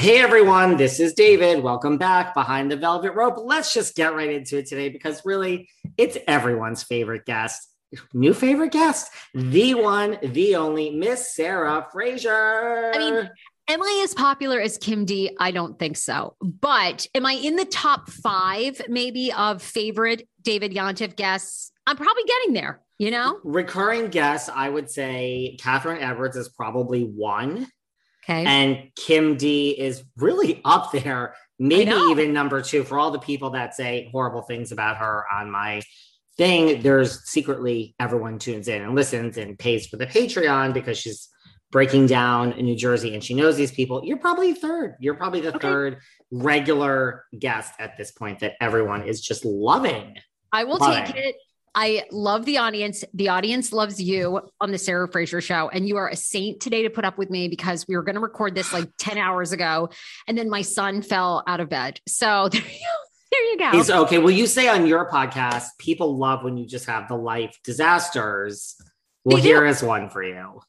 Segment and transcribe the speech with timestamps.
[0.00, 1.62] Hey everyone, this is David.
[1.62, 3.34] Welcome back behind the velvet rope.
[3.36, 5.68] Let's just get right into it today because really
[5.98, 7.68] it's everyone's favorite guest.
[8.14, 12.92] New favorite guest, the one, the only Miss Sarah Fraser.
[12.94, 13.30] I mean,
[13.68, 15.36] am I as popular as Kim D?
[15.38, 16.34] I don't think so.
[16.40, 21.72] But am I in the top five, maybe, of favorite David Yontef guests?
[21.86, 23.38] I'm probably getting there, you know?
[23.44, 27.66] recurring guests, I would say Catherine Edwards is probably one,
[28.24, 28.44] Okay.
[28.44, 33.50] and Kim D is really up there, maybe even number two for all the people
[33.50, 35.80] that say horrible things about her on my
[36.36, 36.82] thing.
[36.82, 41.28] There's secretly everyone tunes in and listens and pays for the Patreon because she's
[41.72, 44.02] breaking down in New Jersey and she knows these people.
[44.04, 44.96] You're probably third.
[45.00, 45.58] You're probably the Okay.
[45.68, 45.98] third
[46.30, 50.16] regular guest at this point that everyone is just loving.
[50.52, 51.02] I will Why?
[51.04, 51.36] take it.
[51.74, 53.04] I love the audience.
[53.14, 55.68] The audience loves you on the Sarah Fraser show.
[55.68, 58.16] And you are a saint today to put up with me because we were going
[58.16, 59.90] to record this like 10 hours ago.
[60.26, 62.00] And then my son fell out of bed.
[62.08, 63.06] So there you go.
[63.30, 63.78] There you go.
[63.78, 64.18] Is okay.
[64.18, 68.74] Well, you say on your podcast, people love when you just have the life disasters.
[69.24, 70.60] Well, here is one for you.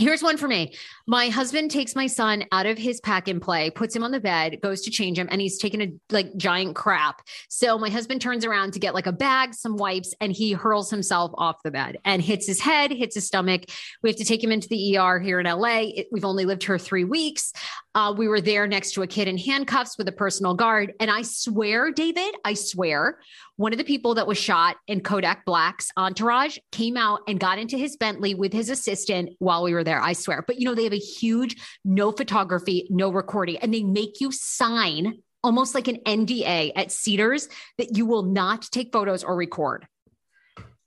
[0.00, 0.72] Here's one for me.
[1.06, 4.20] My husband takes my son out of his pack and play, puts him on the
[4.20, 7.20] bed, goes to change him, and he's taking a like giant crap.
[7.50, 10.88] So my husband turns around to get like a bag, some wipes, and he hurls
[10.88, 13.64] himself off the bed and hits his head, hits his stomach.
[14.02, 15.80] We have to take him into the ER here in LA.
[15.94, 17.52] It- we've only lived here three weeks.
[17.94, 20.94] Uh, we were there next to a kid in handcuffs with a personal guard.
[21.00, 23.18] And I swear, David, I swear,
[23.56, 27.58] one of the people that was shot in Kodak Black's entourage came out and got
[27.58, 30.00] into his Bentley with his assistant while we were there.
[30.00, 30.44] I swear.
[30.46, 34.30] But you know, they have a huge no photography, no recording, and they make you
[34.30, 39.86] sign almost like an NDA at Cedars that you will not take photos or record.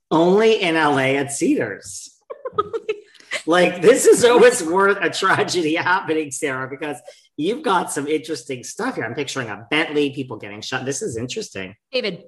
[0.09, 2.17] Only in LA at Cedars.
[3.45, 6.97] like this is always worth a tragedy happening, Sarah, because
[7.37, 9.05] you've got some interesting stuff here.
[9.05, 10.85] I'm picturing a Bentley, people getting shot.
[10.85, 11.75] This is interesting.
[11.91, 12.23] David,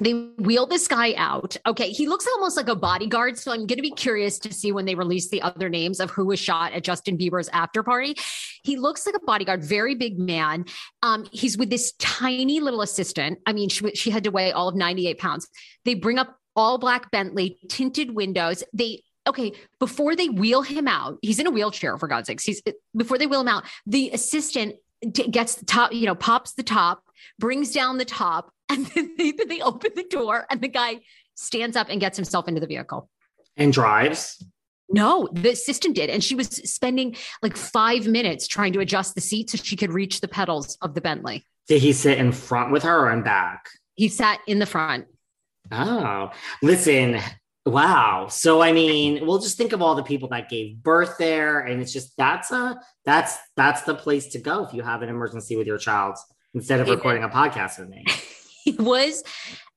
[0.00, 1.56] they wheel this guy out.
[1.66, 3.38] Okay, he looks almost like a bodyguard.
[3.38, 6.10] So I'm going to be curious to see when they release the other names of
[6.10, 8.16] who was shot at Justin Bieber's after party.
[8.62, 10.64] He looks like a bodyguard, very big man.
[11.02, 13.38] Um, he's with this tiny little assistant.
[13.46, 15.48] I mean, she, she had to weigh all of 98 pounds.
[15.84, 18.64] They bring up all black Bentley, tinted windows.
[18.72, 21.18] They okay before they wheel him out.
[21.22, 22.44] He's in a wheelchair for God's sakes.
[22.44, 22.62] He's
[22.96, 23.64] before they wheel him out.
[23.86, 24.76] The assistant
[25.12, 27.02] gets the top, you know, pops the top,
[27.38, 31.00] brings down the top, and then they, they open the door, and the guy
[31.34, 33.08] stands up and gets himself into the vehicle.
[33.56, 34.44] And drives.
[34.88, 36.10] No, the assistant did.
[36.10, 39.92] And she was spending like five minutes trying to adjust the seat so she could
[39.92, 41.46] reach the pedals of the Bentley.
[41.68, 43.68] Did he sit in front with her or in back?
[43.94, 45.06] He sat in the front.
[45.70, 46.30] Oh,
[46.62, 47.20] listen.
[47.70, 48.28] Wow.
[48.28, 51.80] So I mean, we'll just think of all the people that gave birth there, and
[51.80, 55.56] it's just that's a that's that's the place to go if you have an emergency
[55.56, 56.16] with your child
[56.54, 58.04] instead of It- recording a podcast with me.
[58.66, 59.24] It was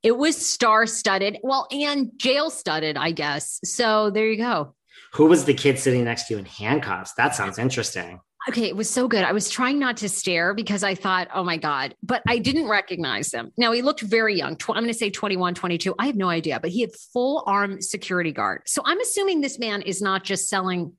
[0.04, 1.38] it was star studded.
[1.42, 3.62] Well, and jail studded, I guess.
[3.64, 4.76] So there you go.
[5.14, 7.14] Who was the kid sitting next to you in handcuffs?
[7.14, 8.20] That sounds interesting.
[8.50, 9.24] Okay, it was so good.
[9.24, 12.68] I was trying not to stare because I thought, oh my God, but I didn't
[12.68, 13.54] recognize him.
[13.56, 14.58] Now he looked very young.
[14.70, 15.96] I'm going to say 21, 22.
[15.98, 18.64] I have no idea, but he had full arm security guard.
[18.66, 20.94] So I'm assuming this man is not just selling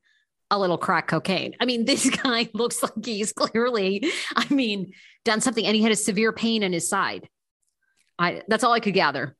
[0.49, 1.55] a little crack cocaine.
[1.59, 4.93] I mean, this guy looks like he's clearly, I mean,
[5.23, 7.29] done something and he had a severe pain in his side.
[8.17, 9.35] I that's all I could gather.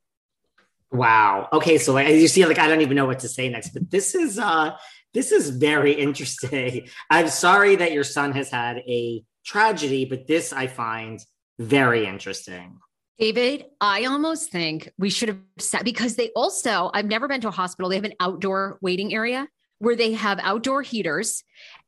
[0.92, 1.50] Wow.
[1.52, 3.70] Okay, so like as you see, like I don't even know what to say next,
[3.70, 4.76] but this is uh
[5.16, 6.88] this is very interesting.
[7.10, 11.20] I'm sorry that your son has had a tragedy, but this I find
[11.58, 12.78] very interesting.
[13.18, 17.48] David, I almost think we should have sat because they also, I've never been to
[17.48, 17.90] a hospital.
[17.90, 19.48] They have an outdoor waiting area
[19.80, 21.44] where they have outdoor heaters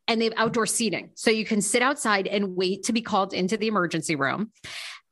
[0.08, 1.10] and they have outdoor seating.
[1.16, 4.54] So you can sit outside and wait to be called into the emergency room.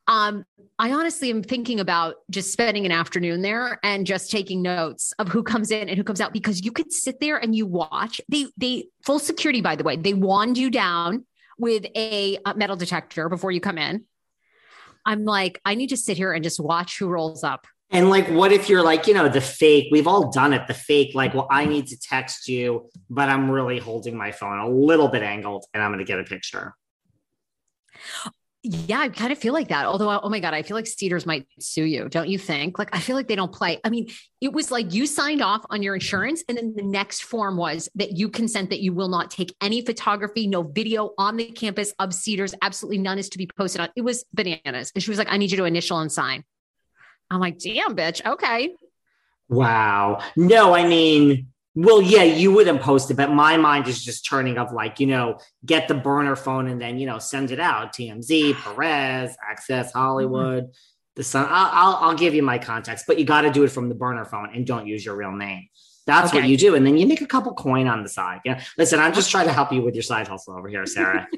[0.07, 0.45] Um,
[0.77, 5.29] I honestly am thinking about just spending an afternoon there and just taking notes of
[5.29, 8.21] who comes in and who comes out because you could sit there and you watch.
[8.29, 9.95] They they full security, by the way.
[9.95, 11.25] They wand you down
[11.57, 14.03] with a, uh metal detector before you come in.
[15.05, 17.67] I'm like, I need to sit here and just watch who rolls up.
[17.91, 19.87] And like, what if you're like, you know, the fake?
[19.91, 20.67] We've all done it.
[20.67, 24.57] The fake, like, well, I need to text you, but I'm really holding my phone
[24.57, 26.75] a little bit angled, and I'm going to get a picture.
[28.67, 29.85] Yeah, I kind of feel like that.
[29.85, 32.09] Although, oh my God, I feel like Cedars might sue you.
[32.09, 32.79] Don't you think?
[32.79, 33.79] Like, I feel like they don't play.
[33.83, 34.07] I mean,
[34.41, 37.89] it was like you signed off on your insurance, and then the next form was
[37.93, 41.93] that you consent that you will not take any photography, no video on the campus
[41.99, 42.55] of Cedars.
[42.59, 43.89] Absolutely none is to be posted on.
[43.95, 44.91] It was bananas.
[44.95, 46.43] And she was like, I need you to initial and sign.
[47.29, 48.25] I'm like, damn, bitch.
[48.25, 48.73] Okay.
[49.47, 50.23] Wow.
[50.35, 54.57] No, I mean, well, yeah, you wouldn't post it, but my mind is just turning
[54.57, 57.93] of like, you know, get the burner phone and then, you know, send it out.
[57.93, 60.71] TMZ, Perez, Access Hollywood,
[61.15, 61.47] the Sun.
[61.49, 63.95] I'll, I'll, I'll give you my contacts, but you got to do it from the
[63.95, 65.67] burner phone and don't use your real name.
[66.05, 66.75] That's what you do.
[66.75, 68.41] And then you make a couple coin on the side.
[68.45, 68.61] Yeah.
[68.77, 71.27] Listen, I'm just trying to help you with your side hustle over here, Sarah.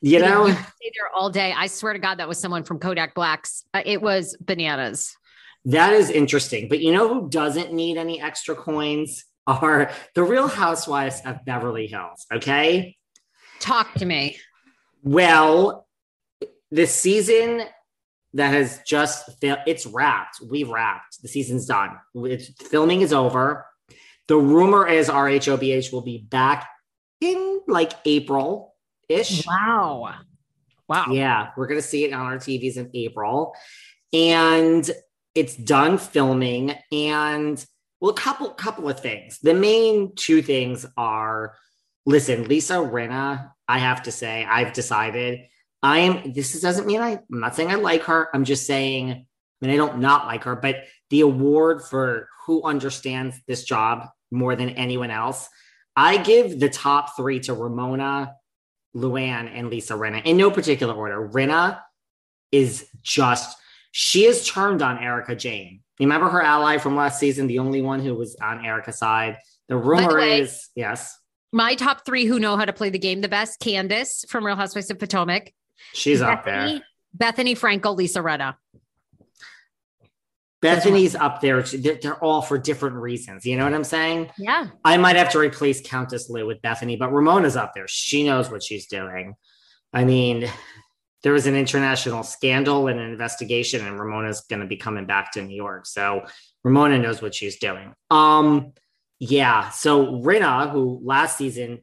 [0.00, 1.52] you know, stay there all day.
[1.54, 3.64] I swear to God, that was someone from Kodak Blacks.
[3.74, 5.14] Uh, it was bananas.
[5.68, 6.68] That is interesting.
[6.68, 11.86] But you know who doesn't need any extra coins are the real housewives of Beverly
[11.86, 12.26] Hills.
[12.32, 12.96] Okay.
[13.60, 14.38] Talk to me.
[15.02, 15.86] Well,
[16.70, 17.62] the season
[18.32, 20.40] that has just it's wrapped.
[20.48, 21.20] We've wrapped.
[21.20, 21.90] The season's done.
[22.14, 23.66] It's, filming is over.
[24.26, 26.66] The rumor is RHOBH will be back
[27.20, 28.74] in like April
[29.08, 29.46] ish.
[29.46, 30.14] Wow.
[30.88, 31.06] Wow.
[31.10, 33.54] Yeah, we're gonna see it on our TVs in April,
[34.14, 34.90] and
[35.38, 36.74] it's done filming.
[36.92, 37.64] And
[38.00, 39.38] well, a couple couple of things.
[39.40, 41.54] The main two things are:
[42.06, 43.52] listen, Lisa Rinna.
[43.70, 45.40] I have to say, I've decided
[45.82, 46.32] I am.
[46.32, 48.28] This doesn't mean I, I'm not saying I like her.
[48.34, 49.26] I'm just saying, I
[49.60, 54.56] mean, I don't not like her, but the award for who understands this job more
[54.56, 55.48] than anyone else.
[55.94, 58.34] I give the top three to Ramona,
[58.96, 61.28] Luann and Lisa Rinna in no particular order.
[61.28, 61.80] Rinna
[62.50, 63.57] is just
[63.90, 65.80] she is turned on Erika Jayne.
[66.00, 69.38] Remember her ally from last season, the only one who was on Erika's side.
[69.68, 71.18] The rumor way- is yes,
[71.52, 74.56] My top three who know how to play the game the best Candace from Real
[74.56, 75.52] Housewives of Potomac.
[75.92, 76.60] she's up there.
[76.62, 76.82] Bethenny,
[77.16, 78.56] Bethenny Frankel, Lisa Retta.
[80.62, 81.62] Bethenny's up there.
[81.62, 83.46] They're, they're all for different reasons.
[83.46, 84.30] You know what I'm saying?
[84.38, 84.68] Yeah.
[84.84, 87.86] I might have to replace Countess Lou with Bethenny, but Ramona's up there.
[87.86, 89.34] She knows what she's doing.
[89.92, 90.50] I mean,
[91.22, 95.32] there was an international scandal and an investigation, and Ramona's going to be coming back
[95.32, 95.86] to New York.
[95.86, 96.24] So
[96.62, 97.92] Ramona knows what she's doing.
[98.10, 98.72] Um,
[99.18, 99.70] yeah.
[99.70, 101.82] So Rinna, who last season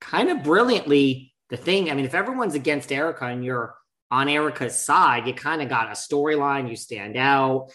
[0.00, 3.74] kind of brilliantly, the thing, I mean, if everyone's against Erika and you're
[4.10, 7.70] on Erika's side, you kind of got a storyline, you stand out.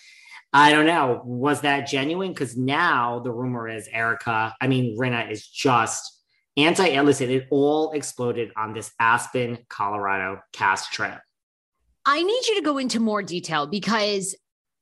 [0.52, 1.22] I don't know.
[1.26, 2.32] Was that genuine?
[2.32, 6.13] Because now the rumor is Erika, I mean, Rinna is just
[6.58, 11.20] anti listen, it all exploded on this Aspen, Colorado cast trip.
[12.06, 14.36] I need you to go into more detail because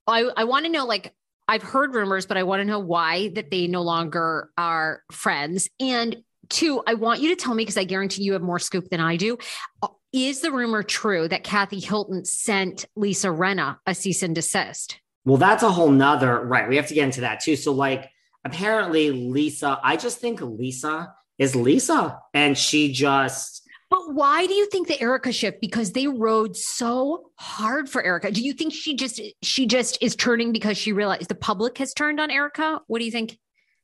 [0.07, 1.13] I, I want to know like
[1.47, 5.69] I've heard rumors, but I want to know why that they no longer are friends.
[5.79, 8.89] And two, I want you to tell me because I guarantee you have more scoop
[8.89, 9.37] than I do.
[9.81, 14.99] Uh, Is the rumor true that Kathy Hilton sent Lisa Rinna a cease and desist?
[15.25, 16.67] Well, that's a whole nother, right?
[16.67, 17.55] We have to get into that too.
[17.55, 18.09] So, like,
[18.43, 24.67] apparently Lisa, I just think Lisa is Lisa and she just But why do you
[24.67, 25.60] think the Erika shift?
[25.60, 28.31] Because they rode so hard for Erika.
[28.31, 31.93] Do you think she just she just is turning because she realized the public has
[31.93, 32.79] turned on Erika?
[32.86, 33.39] What do you think?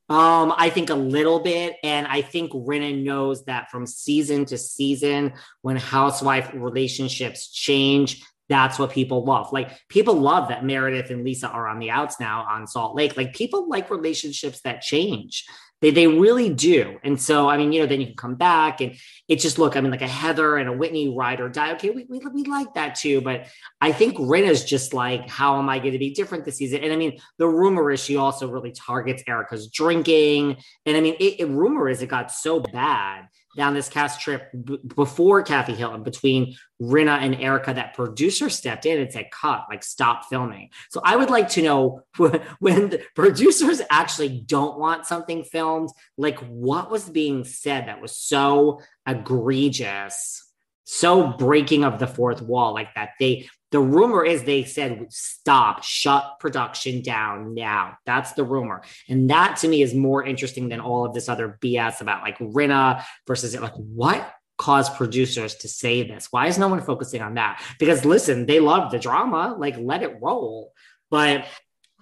[0.10, 4.58] Um, I think a little bit, and I think Rinna knows that from season to
[4.58, 5.34] season,
[5.64, 9.52] when housewife relationships change, that's what people love.
[9.52, 13.18] Like people love that Meredith and Lisa are on the outs now on Salt Lake.
[13.18, 15.46] Like people like relationships that change.
[15.82, 16.98] They they really do.
[17.04, 18.96] And so I mean, you know, then you can come back and
[19.28, 19.76] it just look.
[19.76, 21.74] I mean, like a Heather and a Whitney ride or die.
[21.74, 23.22] Okay, we we, we like that too.
[23.22, 23.48] But
[23.80, 26.84] I think Rinna's just like, how am I going to be different this season?
[26.84, 30.58] And I mean, the rumor is she also really targets Erika's drinking.
[30.86, 34.50] And I mean, it, it rumor is it got so bad down this cast trip
[34.64, 39.66] b- before Kathy Hilton between Rinna and Erika that producer stepped in and said, cut,
[39.70, 40.70] like stop filming.
[40.92, 46.40] So I would like to know when the producers actually don't want something filmed, like
[46.40, 50.44] what was being said that was so egregious
[50.90, 55.84] so breaking of the fourth wall like that they the rumor is they said stop
[55.84, 57.98] shut production down now.
[58.06, 58.82] That's the rumor.
[59.10, 62.38] And that to me is more interesting than all of this other bs about like
[62.40, 63.62] Rinna versus it.
[63.62, 66.28] like what caused producers to say this?
[66.32, 67.62] Why is no one focusing on that?
[67.78, 69.56] Because listen they love the drama.
[69.58, 70.72] Like let it roll.
[71.10, 71.46] But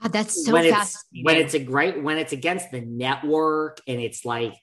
[0.01, 3.99] God, that's so when it's when it's a great when it's against the network and
[3.99, 4.53] it's like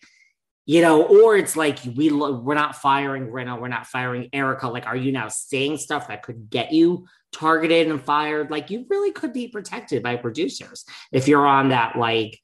[0.64, 4.68] you know, or it's like we we're not firing Rinna, we're not firing Erika.
[4.68, 8.50] Like, are you now saying stuff that could get you targeted and fired?
[8.50, 12.38] Like, you really could be protected by producers if you're on that like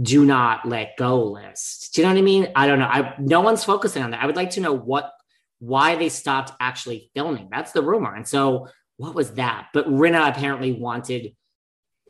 [0.00, 1.94] do not let go list.
[1.94, 2.48] Do you know what I mean?
[2.54, 2.86] I don't know.
[2.86, 4.22] I no one's focusing on that.
[4.22, 5.12] I would like to know what
[5.58, 7.48] why they stopped actually filming.
[7.50, 8.14] That's the rumor.
[8.14, 9.68] And so what was that?
[9.74, 11.34] But Rinna apparently wanted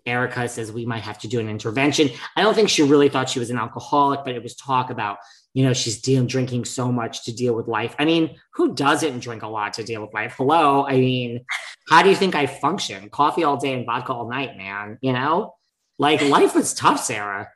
[0.08, 2.10] Erika says we might have to do an intervention.
[2.36, 5.18] I don't think she really thought she was an alcoholic, but it was talk about,
[5.54, 7.94] you know, she's dealing drinking so much to deal with life.
[7.98, 10.34] I mean, who doesn't drink a lot to deal with life?
[10.36, 10.86] Hello.
[10.86, 11.44] I mean,
[11.88, 13.08] how do you think I function?
[13.10, 14.98] Coffee all day and vodka all night, man.
[15.00, 15.54] You know,
[15.98, 17.48] like life was tough, Sarah.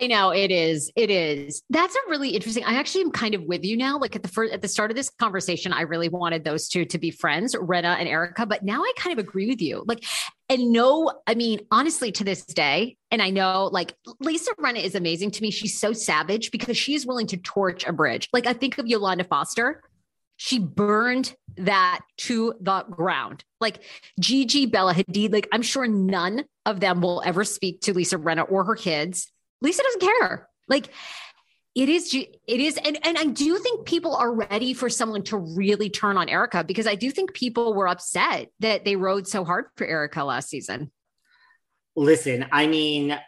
[0.00, 0.90] I know it is.
[0.94, 1.62] It is.
[1.70, 2.64] That's a really interesting.
[2.64, 3.98] I actually am kind of with you now.
[3.98, 6.84] Like at the first, at the start of this conversation, I really wanted those two
[6.86, 8.44] to be friends, Rinna and Erika.
[8.44, 9.84] But now I kind of agree with you.
[9.86, 10.04] Like,
[10.48, 14.94] and no, I mean, honestly, to this day, and I know like Lisa Rinna is
[14.94, 15.50] amazing to me.
[15.50, 18.28] She's so savage because she is willing to torch a bridge.
[18.32, 19.82] Like I think of Yolanda Foster.
[20.38, 23.42] She burned that to the ground.
[23.58, 23.78] Like
[24.20, 28.44] Gigi, Bella Hadid, like I'm sure none of them will ever speak to Lisa Rinna
[28.50, 30.48] or her kids Lisa doesn't care.
[30.68, 30.88] Like
[31.74, 35.36] it is, it is, and, and I do think people are ready for someone to
[35.36, 39.44] really turn on Erika because I do think people were upset that they rode so
[39.44, 40.90] hard for Erika last season.
[41.94, 43.18] Listen, I mean,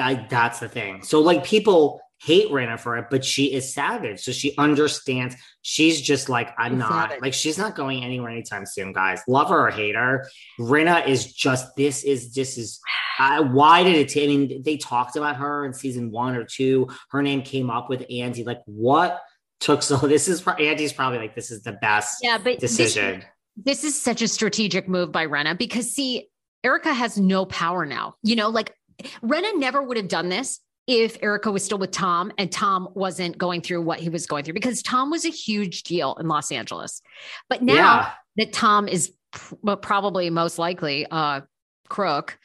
[0.00, 1.02] I, that's the thing.
[1.02, 4.20] So like people hate Rinna for it, but she is savage.
[4.20, 5.36] So she understands.
[5.62, 7.22] She's just like, I'm she's not savage.
[7.22, 9.20] like, she's not going anywhere anytime soon, guys.
[9.28, 10.26] Love her or hate her.
[10.58, 12.80] Rinna is just, this is, this is,
[13.18, 16.44] uh, why did it, t- I mean, they talked about her in season one or
[16.44, 16.88] two.
[17.10, 18.44] Her name came up with Andy.
[18.44, 19.20] Like, what
[19.60, 23.20] took so, this is, Andy's probably like, this is the best yeah, but decision.
[23.56, 26.28] This, this is such a strategic move by Rinna because see,
[26.64, 28.14] Erika has no power now.
[28.22, 28.74] You know, like
[29.22, 33.36] Rinna never would have done this if Erika was still with Tom and Tom wasn't
[33.36, 36.50] going through what he was going through because Tom was a huge deal in Los
[36.50, 37.02] Angeles.
[37.48, 38.10] But now yeah.
[38.38, 41.42] that Tom is pr- probably most likely uh
[41.88, 42.38] crook,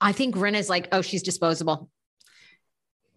[0.00, 1.90] I think Ren is like, oh, she's disposable.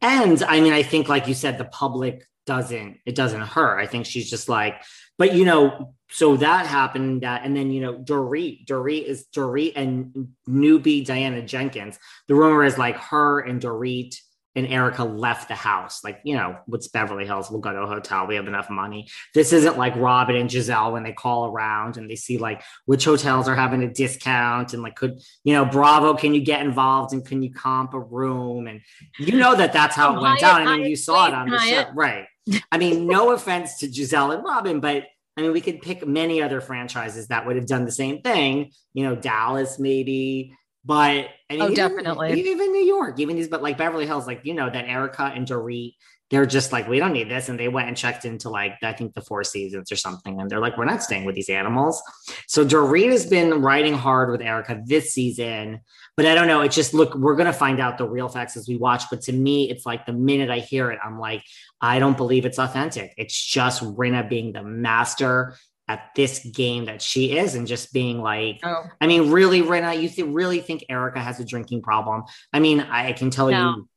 [0.02, 3.80] And I mean, I think, like you said, the public doesn't, it doesn't hurt.
[3.80, 4.82] I think she's just like,
[5.18, 9.74] but you know, so that happened that, and then, you know, Dorit, Dorit is Dorit
[9.76, 12.00] and newbie Diana Jenkins.
[12.28, 14.16] The rumor is like her and Dorit
[14.56, 16.04] and Erika left the house.
[16.04, 17.50] Like, you know, what's Beverly Hills?
[17.50, 18.28] We'll go to a hotel.
[18.28, 19.08] We have enough money.
[19.34, 23.06] This isn't like Robin and Gizelle when they call around and they see like which
[23.06, 27.14] hotels are having a discount and like, could, you know, Bravo, can you get involved
[27.14, 28.68] and can you comp a room?
[28.68, 28.82] And
[29.18, 30.68] you know that that's how it went down.
[30.68, 31.86] I mean, you saw it on the show.
[31.94, 32.26] Right.
[32.72, 35.06] I mean, no offense to Gizelle and Robin, but
[35.38, 38.72] I mean, we could pick many other franchises that would have done the same thing.
[38.94, 42.40] You know, Dallas, maybe, but I mean, oh, even, definitely.
[42.40, 45.48] Even New York, even these, but like Beverly Hills, like you know that Erika and
[45.48, 45.96] Dorit,
[46.32, 48.94] they're just like we don't need this, and they went and checked into like I
[48.94, 52.02] think the Four Seasons or something, and they're like we're not staying with these animals.
[52.48, 55.82] So Dorit has been riding hard with Erika this season,
[56.18, 56.62] but I don't know.
[56.62, 59.04] It just look we're gonna find out the real facts as we watch.
[59.12, 61.44] But to me, it's like the minute I hear it, I'm like
[61.80, 63.14] I don't believe it's authentic.
[63.18, 65.56] It's just Rinna being the master
[65.88, 68.84] at this game that she is and just being like oh.
[69.02, 72.24] i mean really rinna you th- really think erika has a drinking problem
[72.54, 73.76] i mean i, I can tell no.
[73.76, 73.90] you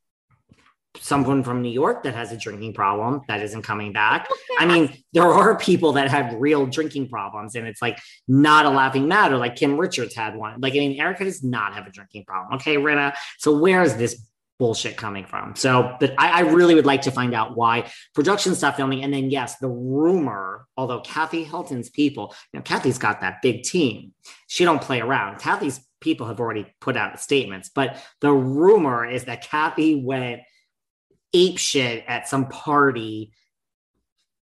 [1.01, 4.29] someone from New York that has a drinking problem that isn't coming back.
[4.59, 7.99] I mean, there are people that have real drinking problems, and it's like
[8.29, 9.37] not a laughing matter.
[9.37, 10.61] Like Kim Richards had one.
[10.61, 12.55] Like, I mean, Erika does not have a drinking problem.
[12.57, 14.25] Okay, rinna So where is this
[14.59, 15.57] bullshit coming from?
[15.57, 19.03] So, but I, I really would like to find out why production stopped filming.
[19.03, 23.63] And then, yes, the rumor, although Kathy Hilton's people, you know, Kathy's got that big
[23.63, 24.13] team.
[24.47, 25.39] She don't play around.
[25.39, 30.43] Kathy's people have already put out statements, but the rumor is that Kathy went
[31.33, 33.33] ape shit at some party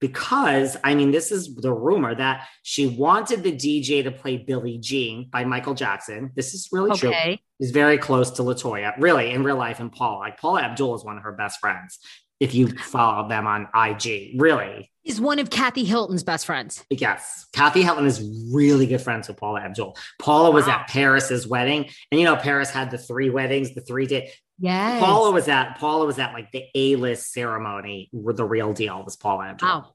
[0.00, 4.78] because I mean, this is the rumor that she wanted the DJ to play Billie
[4.78, 6.31] Jean by Michael Jackson.
[6.35, 7.37] This is really Okay.
[7.37, 7.37] true.
[7.61, 9.81] Is very close to Latoya, really in real life.
[9.81, 11.99] And Paula, like Paula Abdul is one of her best friends.
[12.40, 16.85] If you follow them on IG, really, Is one of Kathy Hilton's best friends.
[16.88, 19.97] Yes, Kathy Hilton is really good friends with Paula Abdul.
[20.21, 24.07] Paula was at Paris's wedding, and you know Paris had the three weddings, the three
[24.07, 24.33] day.
[24.61, 25.02] Yes.
[25.02, 28.09] Paula was at Paula was at like the A list ceremony.
[28.12, 29.68] Where the real deal was Paula Abdul.
[29.68, 29.95] Wow.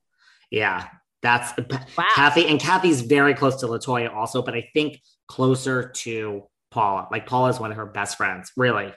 [0.52, 0.88] Yeah,
[1.22, 1.54] that's
[1.98, 2.06] Wow.
[2.16, 7.08] Kathy, and Kathy's very close to Latoya also, but I think closer to Paula.
[7.12, 8.52] Like Paula is one of her best friends.
[8.58, 8.94] Really.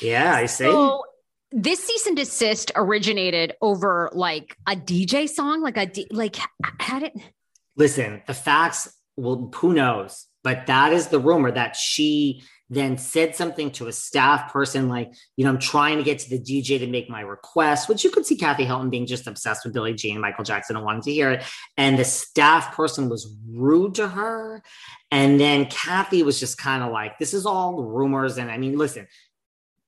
[0.00, 0.64] Yeah, I see.
[0.64, 1.04] So
[1.52, 6.36] this cease and desist originated over like a DJ song, like a like
[6.80, 7.14] had it.
[7.76, 10.26] Listen, the facts, well, who knows?
[10.44, 12.42] But that is the rumor that she
[12.72, 16.30] then said something to a staff person, like, you know, I'm trying to get to
[16.30, 19.64] the DJ to make my request, which you could see Kathy Hilton being just obsessed
[19.64, 21.44] with Billie Jean, Michael Jackson, and wanting to hear it.
[21.76, 24.62] And the staff person was rude to her.
[25.10, 28.38] And then Kathy was just kind of like, this is all rumors.
[28.38, 29.06] And I mean, listen,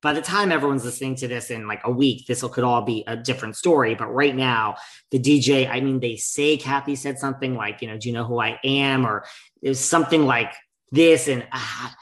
[0.04, 3.02] by the time everyone's listening to this in like a week, this could all be
[3.06, 3.94] a different story.
[3.94, 4.76] But right now,
[5.10, 8.24] the DJ, I mean, they say Kathy said something like, you know, do you know
[8.24, 9.06] who I am?
[9.06, 9.24] Or
[9.62, 10.52] there's something like
[10.92, 11.26] this.
[11.26, 11.96] And, ah,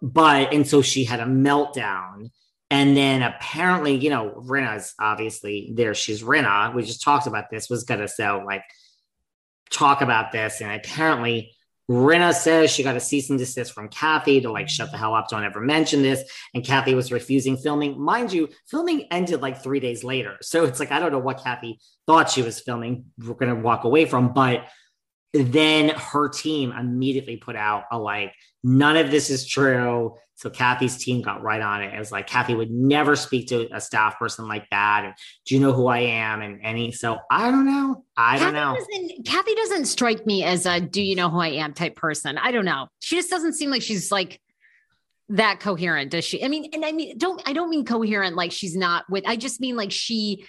[0.00, 2.30] but, and so she had a meltdown.
[2.70, 5.92] And then apparently, you know, Rinna's obviously there.
[5.92, 6.74] She's Rinna.
[6.74, 8.64] We just talked about this, was going to so like
[9.68, 10.62] talk about this.
[10.62, 11.52] And apparently,
[11.92, 15.14] Rinna says she got a cease and desist from Kathy to like shut the hell
[15.14, 16.22] up, don't ever mention this.
[16.54, 18.00] And Kathy was refusing filming.
[18.00, 20.36] Mind you, filming ended like three days later.
[20.40, 23.60] So it's like, I don't know what Kathy thought she was filming, we're going to
[23.60, 24.32] walk away from.
[24.32, 24.64] But
[25.34, 28.32] then her team immediately put out a like,
[28.64, 30.16] none of this is true.
[30.34, 31.94] So Kathy's team got right on it.
[31.94, 35.04] It was like Kathy would never speak to a staff person like that.
[35.04, 35.14] And
[35.46, 36.42] do you know who I am?
[36.42, 38.04] And any so I don't know.
[38.16, 38.74] I don't know.
[38.74, 42.38] Doesn't, Kathy doesn't strike me as a "Do you know who I am?" type person.
[42.38, 42.88] I don't know.
[42.98, 44.40] She just doesn't seem like she's like
[45.28, 46.44] that coherent, does she?
[46.44, 49.24] I mean, and I mean, don't I don't mean coherent like she's not with.
[49.26, 50.44] I just mean like she.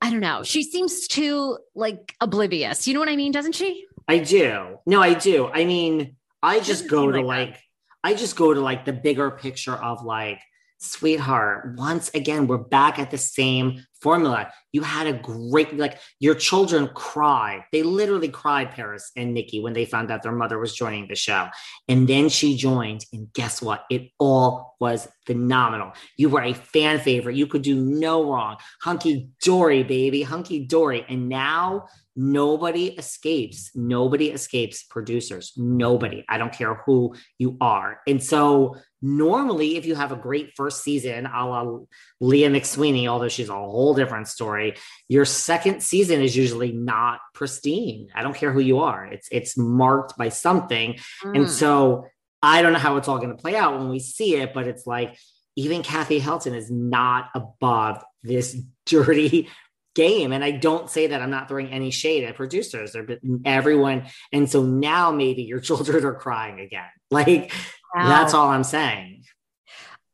[0.00, 0.42] I don't know.
[0.42, 2.88] She seems too like oblivious.
[2.88, 3.30] You know what I mean?
[3.32, 3.86] Doesn't she?
[4.08, 4.78] I do.
[4.84, 5.46] No, I do.
[5.46, 7.62] I mean, I just go to like like,
[8.04, 10.40] I just go to like the bigger picture of like,
[10.78, 14.52] sweetheart, once again, we're back at the same formula.
[14.72, 17.64] You had a great, like, your children cried.
[17.72, 21.14] They literally cried, Paris and Nicky, when they found out their mother was joining the
[21.14, 21.48] show.
[21.88, 23.04] And then she joined.
[23.12, 23.84] And guess what?
[23.90, 25.92] It all was phenomenal.
[26.16, 27.36] You were a fan favorite.
[27.36, 28.56] You could do no wrong.
[28.82, 31.06] Hunky dory, baby, hunky dory.
[31.08, 33.70] And now, Nobody escapes.
[33.74, 35.52] Nobody escapes producers.
[35.56, 36.24] Nobody.
[36.28, 38.00] I don't care who you are.
[38.06, 41.78] And so, normally, if you have a great first season, a la
[42.20, 44.74] Leah McSweeney, although she's a whole different story,
[45.08, 48.08] your second season is usually not pristine.
[48.14, 49.04] I don't care who you are.
[49.06, 50.98] It's it's marked by something.
[51.22, 51.48] And Mm.
[51.48, 52.06] so,
[52.42, 54.66] I don't know how it's all going to play out when we see it, but
[54.66, 55.16] it's like
[55.56, 59.48] even Kathy Hilton is not above this dirty
[59.94, 60.32] game.
[60.32, 63.06] And I don't say that I'm not throwing any shade at producers or
[63.44, 64.06] everyone.
[64.32, 66.88] And so now maybe your children are crying again.
[67.10, 67.52] Like
[67.94, 69.24] that's all I'm saying.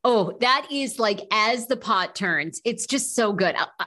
[0.03, 3.55] Oh, that is like as the pot turns, it's just so good.
[3.55, 3.85] I, I,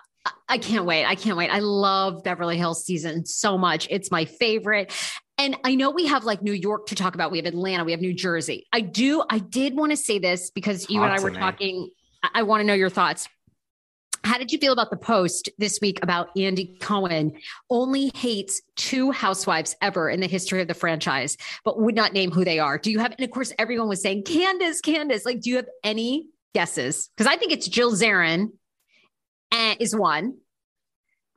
[0.48, 1.07] I can't wait.
[1.07, 1.51] I can't wait.
[1.51, 3.88] I love Beverly Hills season so much.
[3.90, 4.92] It's my favorite.
[5.38, 7.31] And I know we have like New York to talk about.
[7.31, 8.66] We have Atlanta, we have New Jersey.
[8.72, 11.38] I do, I did want to say this because you and I were me.
[11.38, 11.90] talking.
[12.22, 13.29] I, I want to know your thoughts.
[14.24, 17.32] How did you feel about the post this week about Andy Cohen
[17.70, 22.30] only hates two housewives ever in the history of the franchise, but would not name
[22.30, 22.78] who they are?
[22.78, 25.68] Do you have, and of course, everyone was saying, Candace, Candace, like, do you have
[25.82, 27.11] any guesses?
[27.16, 28.52] Because I think it's Jill Zarin
[29.50, 30.38] and is one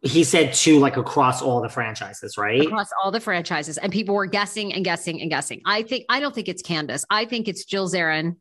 [0.02, 2.62] He said two like across all the franchises, right?
[2.62, 5.62] across all the franchises, and people were guessing and guessing and guessing.
[5.66, 7.04] I think, I don't think it's Candace.
[7.10, 8.36] I think it's Jill Zarin.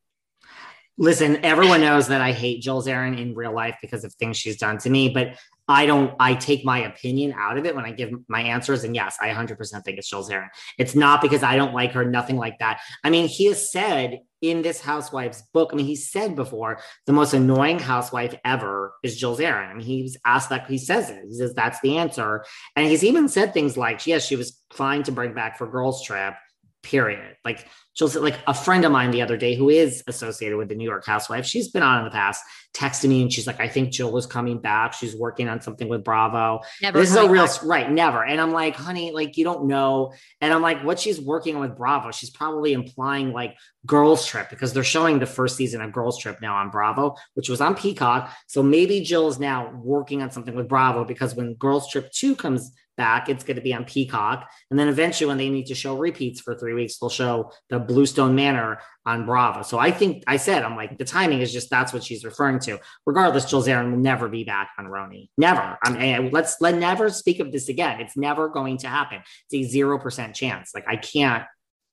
[0.97, 4.57] Listen, everyone knows that I hate Jill Zarin in real life because of things she's
[4.57, 7.93] done to me, but I don't, I take my opinion out of it when I
[7.93, 8.85] give my answers.
[8.85, 10.49] And yes, I 100% think it's Jill Zarin.
[10.79, 12.81] It's not because I don't like her, nothing like that.
[13.03, 17.15] I mean, he has said in this housewife's book, I mean, he said before the
[17.15, 19.71] most annoying housewife ever is Jill Zarin.
[19.71, 22.45] I mean, he was asked that, he says it, he says that's the answer.
[22.77, 26.05] And he's even said things like, yes, she was fine to bring back for girls'
[26.05, 26.35] trip
[26.83, 27.37] period.
[27.45, 30.69] Like Jill said, like a friend of mine the other day who is associated with
[30.69, 32.43] the New York housewife, she's been on in the past,
[32.75, 34.95] texted me and she's like, I think Jill is coming back.
[34.95, 36.61] She's working on something with Bravo.
[36.83, 37.63] Never this is a real back.
[37.63, 38.25] right, never.
[38.25, 40.13] And I'm like, honey, like you don't know.
[40.41, 44.51] And I'm like, what she's working on with Bravo, she's probably implying like Girls Trip
[44.51, 47.77] because they're showing the first season of Girls Trip now on Bravo, which was on
[47.77, 48.33] Peacock.
[48.49, 52.35] So maybe Jill is now working on something with Bravo because when Girls Trip 2
[52.35, 54.49] comes back, it's going to be on Peacock.
[54.71, 57.79] And then eventually, when they need to show repeats for three weeks, they'll show the
[57.79, 59.63] Bluestone Manor on Bravo.
[59.63, 62.59] So I think I said, I'm like, the timing is just that's what she's referring
[62.61, 62.79] to.
[63.07, 65.29] Regardless, Jill Zarin will never be back on RHONY.
[65.37, 65.79] Never.
[65.85, 68.01] I mean, let's let never speak of this again.
[68.01, 69.21] It's never going to happen.
[69.51, 70.73] It's a zero percent chance.
[70.75, 71.45] Like I can't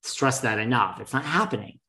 [0.04, 1.00] stress that enough.
[1.00, 1.80] It's not happening.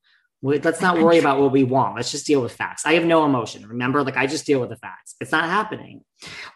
[0.45, 1.95] Let's not worry about what we want.
[1.95, 2.85] Let's just deal with facts.
[2.85, 3.65] I have no emotion.
[3.65, 5.15] Remember, like I just deal with the facts.
[5.21, 6.03] It's not happening.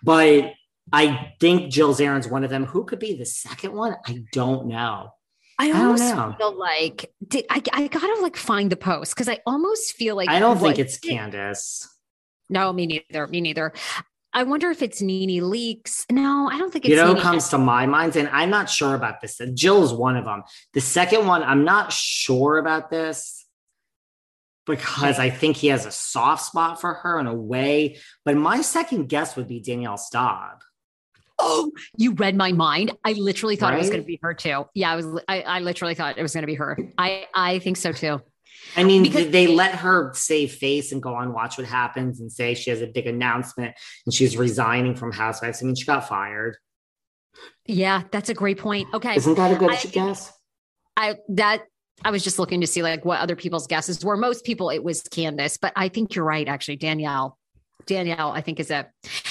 [0.03, 0.55] But
[0.93, 2.65] I think Jill Zarin's one of them.
[2.65, 3.97] Who could be the second one?
[4.07, 5.11] I don't know.
[5.59, 6.35] I don't almost know.
[6.39, 10.29] feel like did I, I gotta like find the post because I almost feel like
[10.29, 11.89] I don't think it's Candace.
[12.49, 13.27] No, me neither.
[13.27, 13.73] Me neither.
[14.33, 16.05] I wonder if it's Nene Leakes.
[16.13, 17.23] No, I don't think it's You know, Nene.
[17.23, 19.41] comes to my mind, and I'm not sure about this.
[19.55, 20.43] Jill is one of them.
[20.75, 23.47] The second one, I'm not sure about this
[24.67, 27.99] because I think he has a soft spot for her in a way.
[28.27, 30.61] But my second guess would be Danielle Staub.
[31.39, 32.93] Oh, you read my mind.
[33.05, 34.65] I literally thought it was going to be her too.
[34.75, 35.07] Yeah, I was.
[35.29, 36.79] I, I literally thought it was going to be her.
[36.97, 38.21] I I think so too.
[38.77, 42.33] I mean, Because- they let her save face and go on Watch What Happens and
[42.33, 43.75] say she has a big announcement
[44.07, 45.63] and she's resigning from Housewives.
[45.63, 46.57] I mean, she got fired.
[47.67, 48.89] Yeah, that's a great point.
[48.95, 50.33] Okay, Isn't that a good I- guess?
[50.97, 51.65] I that
[52.05, 54.17] I was just looking to see like what other people's guesses were.
[54.17, 56.49] Most people it was Candace, but I think you're right.
[56.49, 57.39] Actually, Danielle.
[57.85, 58.89] Danielle, I think is it.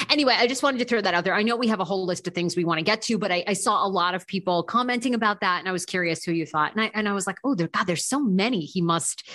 [0.10, 1.34] Anyway, I just wanted to throw that out there.
[1.34, 3.32] I know we have a whole list of things we want to get to, but
[3.32, 6.32] I, I saw a lot of people commenting about that, and I was curious who
[6.32, 6.74] you thought.
[6.74, 9.28] And I and I was like, oh, there, God, there's so many he must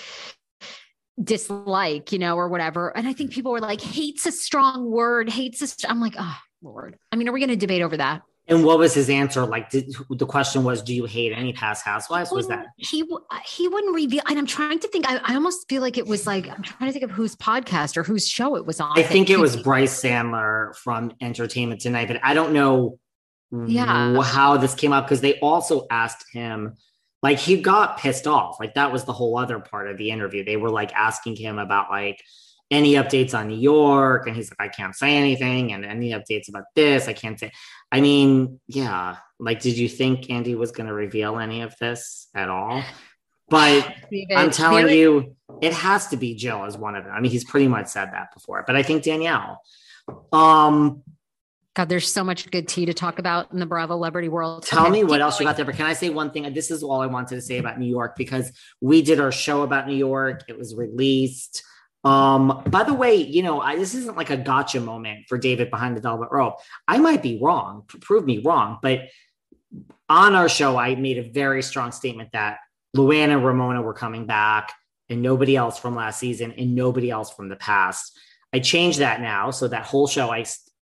[1.22, 2.96] dislike, you know, or whatever.
[2.96, 5.28] And I think people were like, hates a strong word.
[5.28, 5.66] Hates a.
[5.66, 5.90] St-.
[5.90, 6.96] I'm like, oh Lord.
[7.12, 8.22] I mean, are we going to debate over that?
[8.48, 9.44] And what was his answer?
[9.46, 12.32] Like, did, the question was, do you hate any past housewives?
[12.32, 12.66] Was that?
[12.76, 13.04] he
[13.46, 16.26] he wouldn't reveal and i'm trying to think I, I almost feel like it was
[16.26, 19.02] like i'm trying to think of whose podcast or whose show it was on I
[19.02, 22.98] think it was Brice Sander from Entertainment Tonight, but I don't know
[23.52, 24.20] Yeah.
[24.22, 26.76] how this came up because they also asked him,
[27.22, 28.58] like, he got pissed off.
[28.60, 30.44] Like, that was the whole other part of the interview.
[30.44, 32.20] They were like asking him about like
[32.70, 36.48] any updates on New York, and he's like, I can't say anything, and any updates
[36.48, 37.52] about this, I can't say.
[37.90, 42.28] I mean, yeah, like, did you think Andy was going to reveal any of this
[42.34, 42.82] at all?
[43.48, 47.12] But David, I'm telling you, it has to be Jill as one of them.
[47.12, 49.60] I mean, he's pretty much said that before, but I think Danielle.
[50.32, 51.02] Um,
[51.74, 54.90] god there's so much good tea to talk about in the bravo celebrity world tell
[54.90, 55.64] me what else you got there.
[55.64, 56.52] But can I say one thing?
[56.52, 59.62] This is all I wanted to say about New York because we did our show
[59.62, 60.44] about New York.
[60.48, 61.64] It was released.
[62.02, 65.70] Um, by the way, you know, I, this isn't like a gotcha moment for David
[65.70, 66.56] behind the velvet rope.
[66.88, 69.08] I might be wrong, prove me wrong, but
[70.08, 72.58] on our show, I made a very strong statement that
[72.96, 74.72] Luann and Ramona were coming back
[75.08, 78.18] and nobody else from last season and nobody else from the past.
[78.52, 79.50] I changed that now.
[79.50, 80.44] So that whole show, I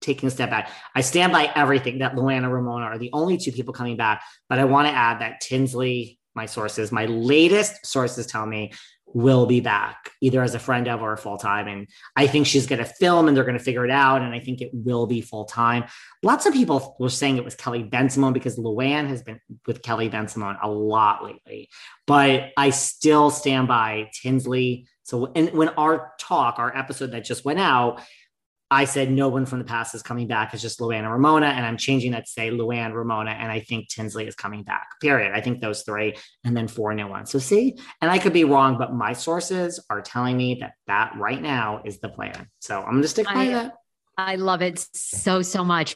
[0.01, 0.69] taking a step back.
[0.93, 4.21] I stand by everything that Luann and Ramona are the only two people coming back.
[4.49, 8.73] But I want to add that Tinsley, my sources, my latest sources tell me
[9.17, 11.67] will be back either as a friend of or full time.
[11.67, 14.21] And I think she's going to film and they're going to figure it out.
[14.21, 15.85] And I think it will be full time.
[16.21, 20.07] Lots of people were saying it was Kelly Ben because Luann has been with Kelly
[20.07, 20.27] Ben
[20.61, 21.69] a lot lately.
[22.05, 24.87] But I still stand by Tinsley.
[25.01, 28.01] So, and when our talk, our episode that just went out,
[28.69, 30.53] I said no one from the past is coming back.
[30.53, 31.47] It's just Luann and Ramona.
[31.47, 34.87] And I'm changing that to say Luann, Ramona, and I think Tinsley is coming back.
[35.01, 35.31] Period.
[35.33, 37.31] I think those three, and then four new ones.
[37.31, 41.13] So see, and I could be wrong, but my sources are telling me that that
[41.17, 42.47] right now is the plan.
[42.59, 43.73] So I'm going to stick by I- that.
[44.19, 45.95] I love it so so much.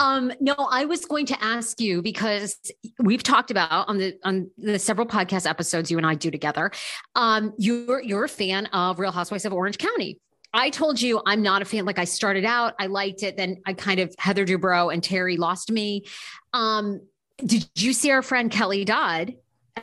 [0.00, 2.56] Um, no, I was going to ask you because
[2.98, 6.72] we've talked about on the on the several podcast episodes you and I do together.
[7.14, 10.18] Um, you're you're a fan of Real Housewives of Orange County.
[10.52, 11.84] I told you I'm not a fan.
[11.84, 15.36] Like I started out, I liked it, then I kind of Heather Dubrow and Terry
[15.36, 16.06] lost me.
[16.52, 17.00] Um,
[17.44, 19.34] did you see our friend Kelly Dodd?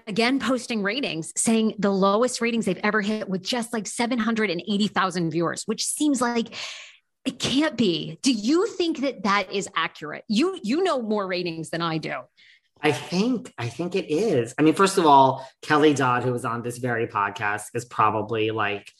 [0.06, 5.64] again posting ratings saying the lowest ratings they've ever hit with just like 780,000 viewers,
[5.64, 6.54] which seems like
[7.26, 8.20] it can't be.
[8.22, 10.24] Do you think that that is accurate?
[10.28, 12.14] You you know more ratings than I do.
[12.82, 14.54] I think I think it is.
[14.58, 18.52] I mean, first of all, Kelly Dodd, who was on this very podcast, is probably
[18.52, 18.92] like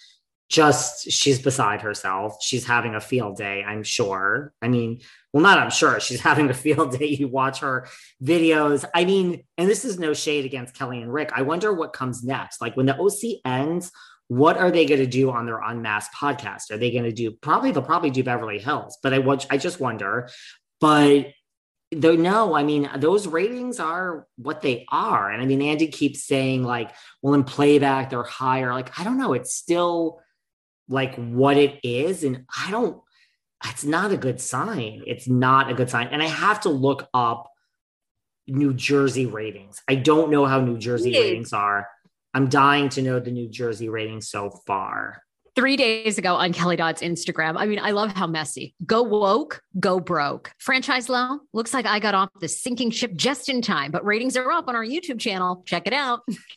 [0.50, 2.38] just she's beside herself.
[2.42, 4.54] She's having a field day, I'm sure.
[4.62, 5.02] I mean,
[5.34, 6.00] well, not I'm sure.
[6.00, 7.08] She's having a field day.
[7.08, 7.88] You watch her
[8.24, 8.86] videos.
[8.94, 11.32] I mean, and this is no shade against Kelly and Rick.
[11.36, 12.62] I wonder what comes next.
[12.62, 13.92] Like when the OC ends,
[14.30, 16.72] what are they going to do on their unmasked podcast?
[16.72, 19.58] Are they going to do probably they'll probably do Beverly Hills, but I watch I
[19.58, 20.30] just wonder.
[20.80, 21.28] But
[21.92, 25.30] though no, I mean those ratings are what they are.
[25.30, 28.74] And I mean Andy keeps saying like, well, in playback they're higher.
[28.74, 30.22] Like, I don't know, it's still
[30.90, 32.24] like what it is.
[32.24, 33.02] And I don't,
[33.66, 35.04] it's not a good sign.
[35.08, 36.08] It's not a good sign.
[36.12, 37.52] And I have to look up
[38.48, 39.82] New Jersey ratings.
[39.88, 41.88] I don't know how New Jersey ratings are.
[42.34, 45.24] I'm dying to know the New Jersey ratings so far.
[45.56, 47.56] Three days ago on Kelly Dodd's Instagram.
[47.58, 48.76] I mean, I love how messy.
[48.86, 50.52] Go woke, go broke.
[50.60, 51.40] Franchise low.
[51.52, 54.68] Looks like I got off the sinking ship just in time, but ratings are up
[54.68, 55.64] on our YouTube channel.
[55.66, 56.22] Check it out.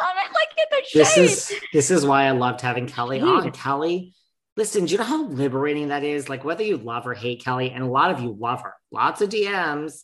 [0.00, 0.32] love it.
[0.34, 1.00] Like in the shade.
[1.00, 1.16] This
[1.52, 3.50] is this is why I loved having Kelly on.
[3.52, 4.14] Kelly,
[4.56, 6.28] listen, do you know how liberating that is?
[6.28, 8.74] Like whether you love or hate Kelly, and a lot of you love her.
[8.90, 10.02] Lots of DMs,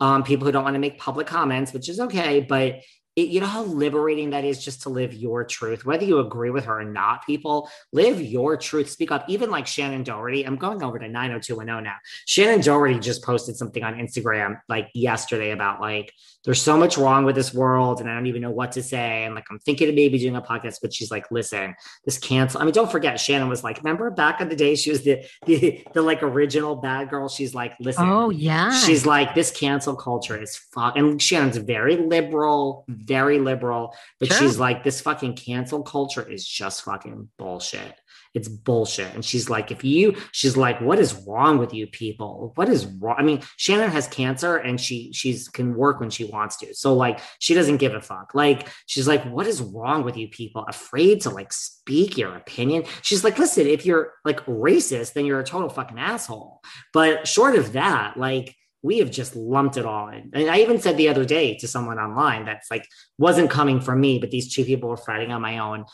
[0.00, 2.80] um, people who don't want to make public comments, which is okay, but
[3.16, 6.50] it, you know how liberating that is just to live your truth, whether you agree
[6.50, 7.24] with her or not.
[7.24, 9.24] People live your truth, speak up.
[9.26, 11.96] Even like Shannen Doherty, I'm going over to 90210 now.
[12.26, 16.12] Shannen Doherty just posted something on Instagram like yesterday about like
[16.44, 19.24] there's so much wrong with this world and I don't even know what to say.
[19.24, 21.74] And like I'm thinking of maybe doing a podcast, but she's like, listen,
[22.04, 22.60] this cancel.
[22.60, 25.24] I mean, don't forget, Shannen was like, remember back in the day, she was the
[25.46, 27.28] the the like original bad girl.
[27.28, 30.96] She's like, listen, oh yeah, she's like this cancel culture is fuck.
[30.96, 33.05] And Shannen's very liberal mm-hmm.
[33.06, 34.38] Very liberal, but sure.
[34.38, 37.94] she's like, this fucking cancel culture is just fucking bullshit.
[38.34, 39.14] It's bullshit.
[39.14, 42.52] And she's like, if you, she's like, what is wrong with you people?
[42.56, 43.16] What is wrong?
[43.18, 46.74] I mean, Shannen has cancer and she, she's can work when she wants to.
[46.74, 48.34] So like, she doesn't give a fuck.
[48.34, 50.66] Like, she's like, what is wrong with you people?
[50.68, 52.84] Afraid to like speak your opinion.
[53.00, 56.60] She's like, listen, if you're like racist, then you're a total fucking asshole.
[56.92, 58.54] But short of that, like,
[58.86, 60.30] we have just lumped it all in.
[60.32, 62.86] And I even said the other day to someone online that's like
[63.18, 65.84] wasn't coming from me, but these two people were fighting on my own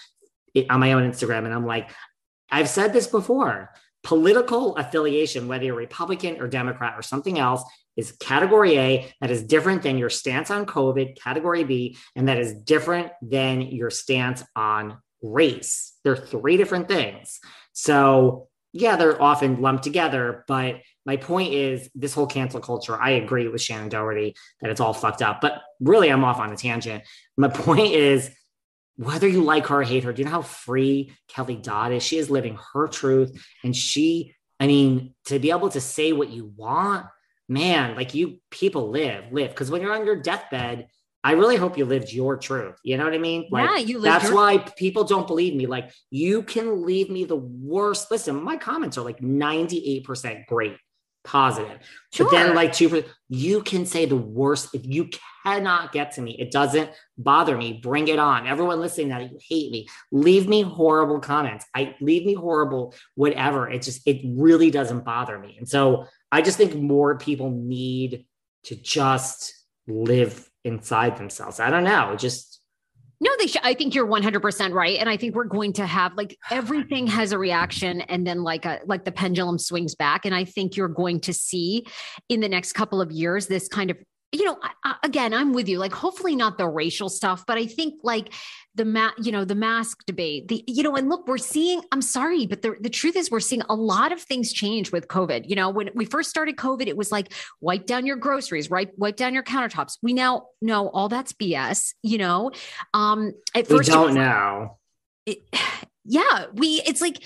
[0.69, 1.47] on my own Instagram.
[1.47, 1.91] And I'm like,
[2.51, 3.71] I've said this before.
[4.05, 7.63] Political affiliation, whether you're Republican or Democrat or something else,
[7.97, 12.39] is category A that is different than your stance on COVID, category B, and that
[12.39, 15.95] is different than your stance on race.
[16.05, 17.39] They're three different things.
[17.73, 23.01] So, yeah, they're often lumped together, but my point is this whole cancel culture.
[23.01, 26.53] I agree with Shannen Doherty that it's all fucked up, but really I'm off on
[26.53, 27.05] a tangent.
[27.37, 28.31] My point is
[28.97, 32.03] whether you like her or hate her, do you know how free Kelly Dodd is?
[32.03, 33.45] She is living her truth.
[33.65, 37.07] And she, I mean, to be able to say what you want,
[37.49, 39.51] man, like you people live, live.
[39.51, 40.89] Because when you're on your deathbed,
[41.25, 42.77] I really hope you lived your truth.
[42.83, 43.47] You know what I mean?
[43.51, 44.01] Like, yeah, you.
[44.01, 45.67] That's your- why people don't believe me.
[45.67, 48.11] Like, you can leave me the worst.
[48.11, 50.77] Listen, my comments are like 98% great
[51.25, 51.79] positive.
[52.13, 52.27] Sure.
[52.27, 54.75] But then, like, two, you can say the worst.
[54.75, 55.09] If you
[55.45, 57.81] cannot get to me, it doesn't bother me.
[57.83, 58.47] Bring it on.
[58.47, 61.65] Everyone listening that you hate me, leave me horrible comments.
[61.75, 63.71] I leave me horrible, whatever.
[63.71, 65.57] It just, it really doesn't bother me.
[65.59, 68.27] And so I just think more people need
[68.65, 69.55] to just
[69.87, 71.61] live inside themselves.
[71.61, 72.17] I don't know.
[72.17, 72.52] Just,
[73.23, 73.61] no, they should.
[73.63, 74.99] I think you're 100% right.
[74.99, 78.65] And I think we're going to have like everything has a reaction and then like
[78.65, 80.27] a, like the pendulum swings back.
[80.27, 81.87] And I think you're going to see
[82.29, 83.97] in the next couple of years, this kind of
[84.33, 85.79] you know, I, again, I'm with you.
[85.79, 88.33] Like, hopefully not the racial stuff, but I think like
[88.75, 90.49] the ma- you know, the mask debate.
[90.49, 91.83] The you know, and look, we're seeing.
[91.93, 95.09] I'm sorry, but the the truth is, we're seeing a lot of things change with
[95.09, 95.49] COVID.
[95.49, 98.89] You know, when we first started COVID, it was like wipe down your groceries, right?
[98.97, 99.99] Wipe down your countertops.
[100.03, 101.93] We now know all that's BS.
[102.03, 102.53] You know,
[102.95, 104.79] um, at first we don't know.
[105.27, 105.39] It,
[106.05, 106.81] yeah, we.
[106.87, 107.23] It's like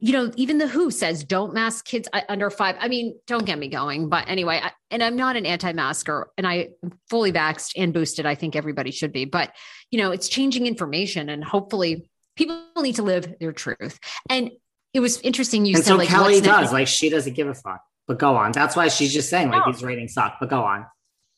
[0.00, 2.76] you know, even the WHO says don't mask kids under five.
[2.80, 4.08] I mean, don't get me going.
[4.08, 8.24] But anyway, I, and I'm not an anti-masker and I am fully vaxxed and boosted.
[8.24, 9.26] I think everybody should be.
[9.26, 9.54] But,
[9.90, 13.98] you know, it's changing information and hopefully people need to live their truth.
[14.30, 14.50] And
[14.94, 15.66] it was interesting.
[15.66, 17.82] You and said so like, Kelly does, like she doesn't give a fuck.
[18.08, 18.52] But go on.
[18.52, 19.72] That's why she's just saying like no.
[19.72, 20.38] these ratings suck.
[20.40, 20.86] But go on.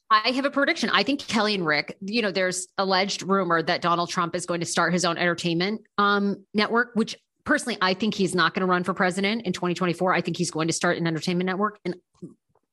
[0.08, 0.90] I have a prediction.
[0.90, 4.60] I think Kelly and Rick, you know, there's alleged rumor that Donald Trump is going
[4.60, 8.66] to start his own entertainment um, network, which personally, I think he's not going to
[8.66, 10.12] run for president in 2024.
[10.12, 11.78] I think he's going to start an entertainment network.
[11.84, 11.96] And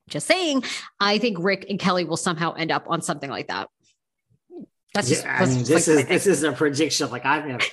[0.10, 0.64] just saying,
[1.00, 3.70] I think Rick and Kelly will somehow end up on something like that.
[4.94, 7.12] That's just, yeah, I mean, just this like is this is a prediction.
[7.12, 7.64] Like I've never.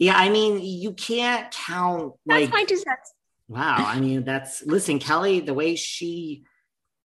[0.00, 2.50] Yeah, I mean, you can't count like.
[2.50, 3.14] that's my two cents.
[3.48, 5.40] Wow, I mean, that's listen, Kelly.
[5.40, 6.44] The way she,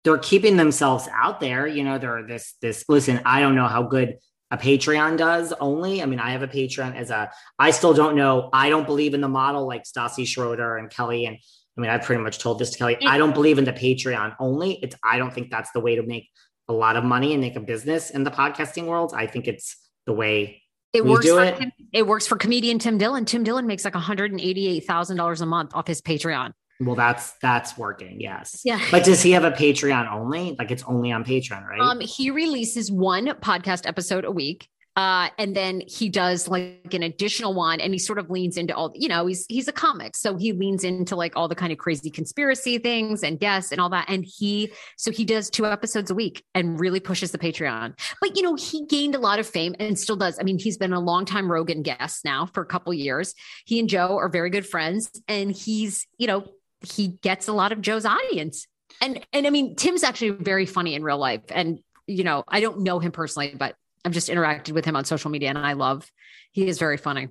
[0.03, 1.67] they're keeping themselves out there.
[1.67, 2.85] You know, they're this this.
[2.87, 4.17] Listen, I don't know how good
[4.51, 5.53] a Patreon does.
[5.59, 7.31] Only, I mean, I have a Patreon as a.
[7.57, 8.49] I still don't know.
[8.53, 11.37] I don't believe in the model like Stassi Schroeder and Kelly and.
[11.77, 12.97] I mean, I pretty much told this to Kelly.
[13.05, 14.73] I don't believe in the Patreon only.
[14.83, 14.95] It's.
[15.01, 16.29] I don't think that's the way to make
[16.67, 19.13] a lot of money and make a business in the podcasting world.
[19.15, 21.25] I think it's the way It works.
[21.25, 21.57] do For, it.
[21.57, 23.23] Tim- it works for comedian Tim Dillon.
[23.23, 26.51] Tim Dillon makes like one hundred and eighty-eight thousand dollars a month off his Patreon.
[26.79, 28.21] Well, that's that's working.
[28.21, 28.61] Yes.
[28.63, 28.79] Yeah.
[28.91, 30.55] But does he have a Patreon only?
[30.57, 31.79] Like it's only on Patreon, right?
[31.79, 34.67] Um, he releases one podcast episode a week.
[34.95, 38.75] Uh, and then he does like an additional one and he sort of leans into
[38.75, 40.13] all, you know, he's he's a comic.
[40.13, 43.79] So he leans into like all the kind of crazy conspiracy things and guests and
[43.79, 44.09] all that.
[44.09, 47.97] And he so he does two episodes a week and really pushes the Patreon.
[48.19, 50.37] But you know, he gained a lot of fame and still does.
[50.37, 53.35] I mean, he's been a long longtime Rogan guest now for a couple years.
[53.65, 56.45] He and Joe are very good friends, and he's, you know,
[56.81, 58.67] he gets a lot of Joe's audience.
[59.01, 61.43] And and I mean, Tim's actually very funny in real life.
[61.49, 65.05] And you know, I don't know him personally, but I've just interacted with him on
[65.05, 66.09] social media and I love
[66.51, 67.29] he is very funny.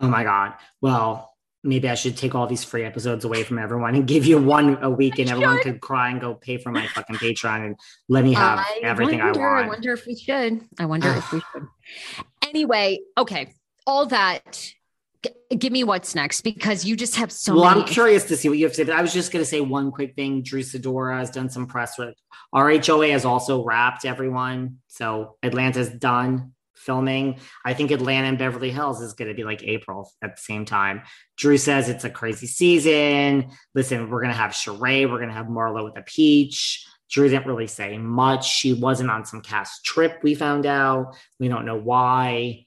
[0.00, 0.54] oh my god.
[0.80, 4.38] Well, maybe I should take all these free episodes away from everyone and give you
[4.38, 7.76] one a week, and everyone could cry and go pay for my fucking Patreon and
[8.08, 9.64] let me have everything wonder, I want.
[9.64, 10.60] I wonder if we should.
[10.78, 11.66] I wonder if we should.
[12.42, 13.54] Anyway, okay.
[13.86, 14.72] All that
[15.24, 18.36] g- give me what's next because you just have so well, many I'm curious to
[18.36, 18.84] see what you have to say.
[18.84, 20.42] But I was just going to say one quick thing.
[20.42, 21.98] Drew Sidora has done some press.
[21.98, 22.14] With,
[22.54, 24.78] RHOA has also wrapped everyone.
[24.88, 27.38] So Atlanta's done filming.
[27.64, 30.64] I think Atlanta and Beverly Hills is going to be like April at the same
[30.64, 31.02] time.
[31.36, 33.50] Drew says it's a crazy season.
[33.74, 35.10] Listen, we're going to have Sheree.
[35.10, 36.86] We're going to have Marlo with a peach.
[37.10, 38.48] Drew didn't really say much.
[38.48, 41.16] She wasn't on some cast trip, we found out.
[41.38, 42.66] We don't know why.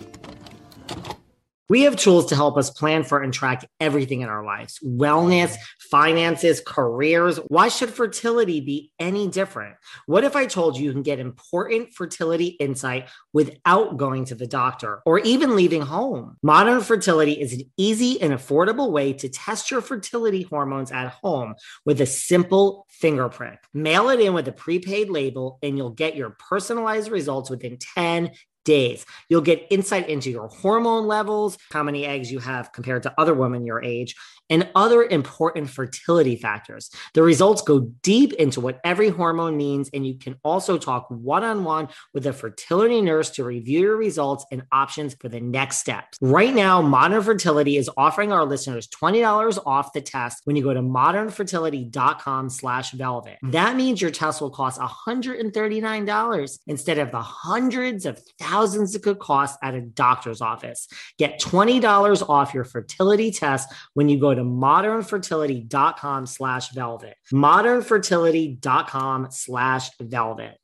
[1.71, 5.55] We have tools to help us plan for and track everything in our lives wellness,
[5.79, 7.37] finances, careers.
[7.47, 9.77] Why should fertility be any different?
[10.05, 14.47] What if I told you you can get important fertility insight without going to the
[14.47, 16.35] doctor or even leaving home?
[16.43, 21.55] Modern Fertility is an easy and affordable way to test your fertility hormones at home
[21.85, 23.59] with a simple finger prick.
[23.73, 28.31] Mail it in with a prepaid label, and you'll get your personalized results within 10
[28.63, 29.05] days.
[29.29, 33.33] You'll get insight into your hormone levels, how many eggs you have compared to other
[33.33, 34.15] women your age,
[34.51, 36.91] and other important fertility factors.
[37.15, 41.43] The results go deep into what every hormone means, and you can also talk one
[41.43, 45.77] on one with a fertility nurse to review your results and options for the next
[45.77, 46.17] steps.
[46.21, 50.73] Right now, Modern Fertility is offering our listeners $20 off the test when you go
[50.73, 53.37] to modernfertility.com slash velvet.
[53.43, 59.19] That means your test will cost $139 instead of the hundreds of thousands it could
[59.19, 60.89] cost at a doctor's office.
[61.17, 67.15] Get $20 off your fertility test when you go to modernfertility.com slash velvet.
[67.31, 70.57] Modernfertility.com slash velvet.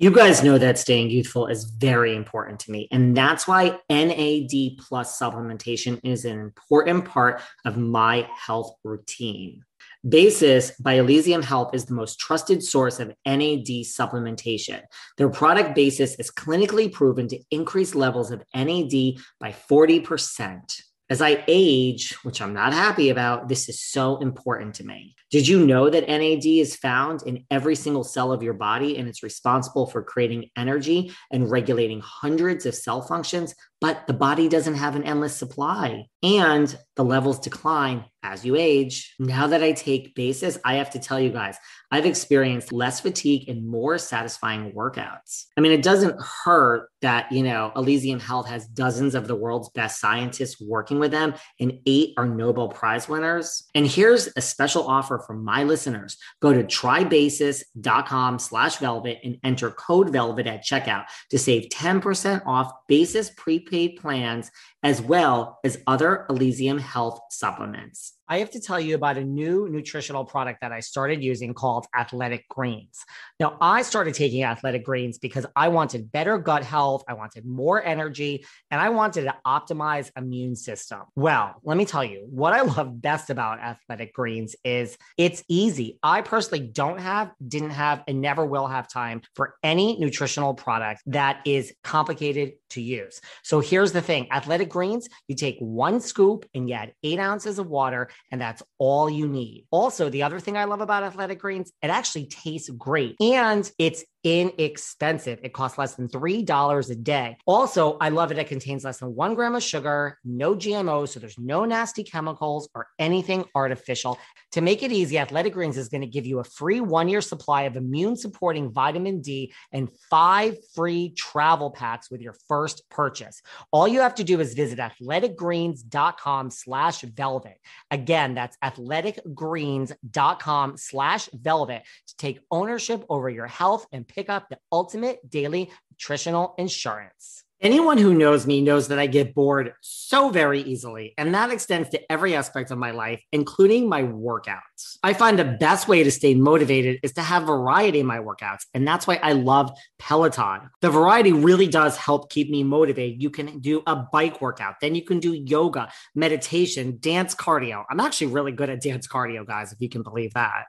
[0.00, 2.86] You guys know that staying youthful is very important to me.
[2.92, 9.64] And that's why NAD plus supplementation is an important part of my health routine.
[10.08, 14.82] Basis by Elysium Health is the most trusted source of NAD supplementation.
[15.16, 20.80] Their product Basis is clinically proven to increase levels of NAD by 40%.
[21.10, 25.14] As I age, which I'm not happy about, this is so important to me.
[25.30, 29.08] Did you know that NAD is found in every single cell of your body and
[29.08, 33.54] it's responsible for creating energy and regulating hundreds of cell functions?
[33.80, 39.14] But the body doesn't have an endless supply and the levels decline as you age.
[39.18, 41.56] Now that I take basis, I have to tell you guys,
[41.90, 45.44] I've experienced less fatigue and more satisfying workouts.
[45.56, 49.68] I mean, it doesn't hurt that, you know, Elysium Health has dozens of the world's
[49.70, 53.62] best scientists working with them, and eight are Nobel Prize winners.
[53.74, 56.16] And here's a special offer for my listeners.
[56.42, 62.72] Go to trybasis.com slash velvet and enter code velvet at checkout to save 10% off
[62.88, 63.30] basis
[63.68, 64.50] prepaid plans
[64.82, 68.14] as well as other Elysium Health supplements.
[68.30, 71.86] I have to tell you about a new nutritional product that I started using called
[71.96, 73.04] Athletic Greens.
[73.40, 77.82] Now, I started taking Athletic Greens because I wanted better gut health, I wanted more
[77.82, 81.00] energy, and I wanted to optimize immune system.
[81.16, 85.98] Well, let me tell you, what I love best about Athletic Greens is it's easy.
[86.02, 91.00] I personally don't have, didn't have, and never will have time for any nutritional product
[91.06, 93.22] that is complicated to use.
[93.42, 97.58] So here's the thing Athletic Greens, you take one scoop and you add eight ounces
[97.58, 99.66] of water and that's all you need.
[99.70, 104.04] Also, the other thing I love about Athletic Greens, it actually tastes great and it's
[104.24, 105.38] inexpensive.
[105.42, 107.36] It costs less than $3 a day.
[107.46, 108.38] Also, I love it.
[108.38, 112.68] It contains less than one gram of sugar, no GMOs, so there's no nasty chemicals
[112.74, 114.18] or anything artificial.
[114.52, 117.20] To make it easy, Athletic Greens is going to give you a free one year
[117.20, 123.40] supply of immune supporting vitamin D and five free travel packs with your first purchase.
[123.70, 127.60] All you have to do is visit athleticgreens.com slash velvet.
[127.92, 134.58] Again, that's athleticgreens.com slash velvet to take ownership over your health and pick up the
[134.72, 137.44] ultimate daily nutritional insurance.
[137.60, 141.88] Anyone who knows me knows that I get bored so very easily, and that extends
[141.88, 144.96] to every aspect of my life, including my workouts.
[145.02, 148.60] I find the best way to stay motivated is to have variety in my workouts,
[148.74, 150.70] and that's why I love Peloton.
[150.82, 153.20] The variety really does help keep me motivated.
[153.20, 157.82] You can do a bike workout, then you can do yoga, meditation, dance cardio.
[157.90, 160.66] I'm actually really good at dance cardio, guys, if you can believe that.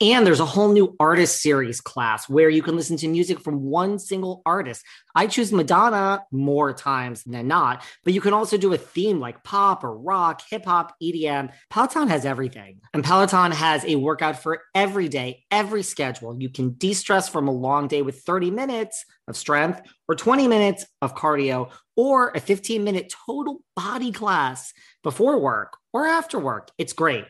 [0.00, 3.62] And there's a whole new artist series class where you can listen to music from
[3.62, 4.84] one single artist.
[5.14, 9.44] I choose Madonna more times than not, but you can also do a theme like
[9.44, 11.52] pop or rock, hip hop, EDM.
[11.70, 12.80] Peloton has everything.
[12.92, 16.40] And Peloton has a workout for every day, every schedule.
[16.40, 20.48] You can de stress from a long day with 30 minutes of strength or 20
[20.48, 26.70] minutes of cardio or a 15 minute total body class before work or after work.
[26.78, 27.24] It's great.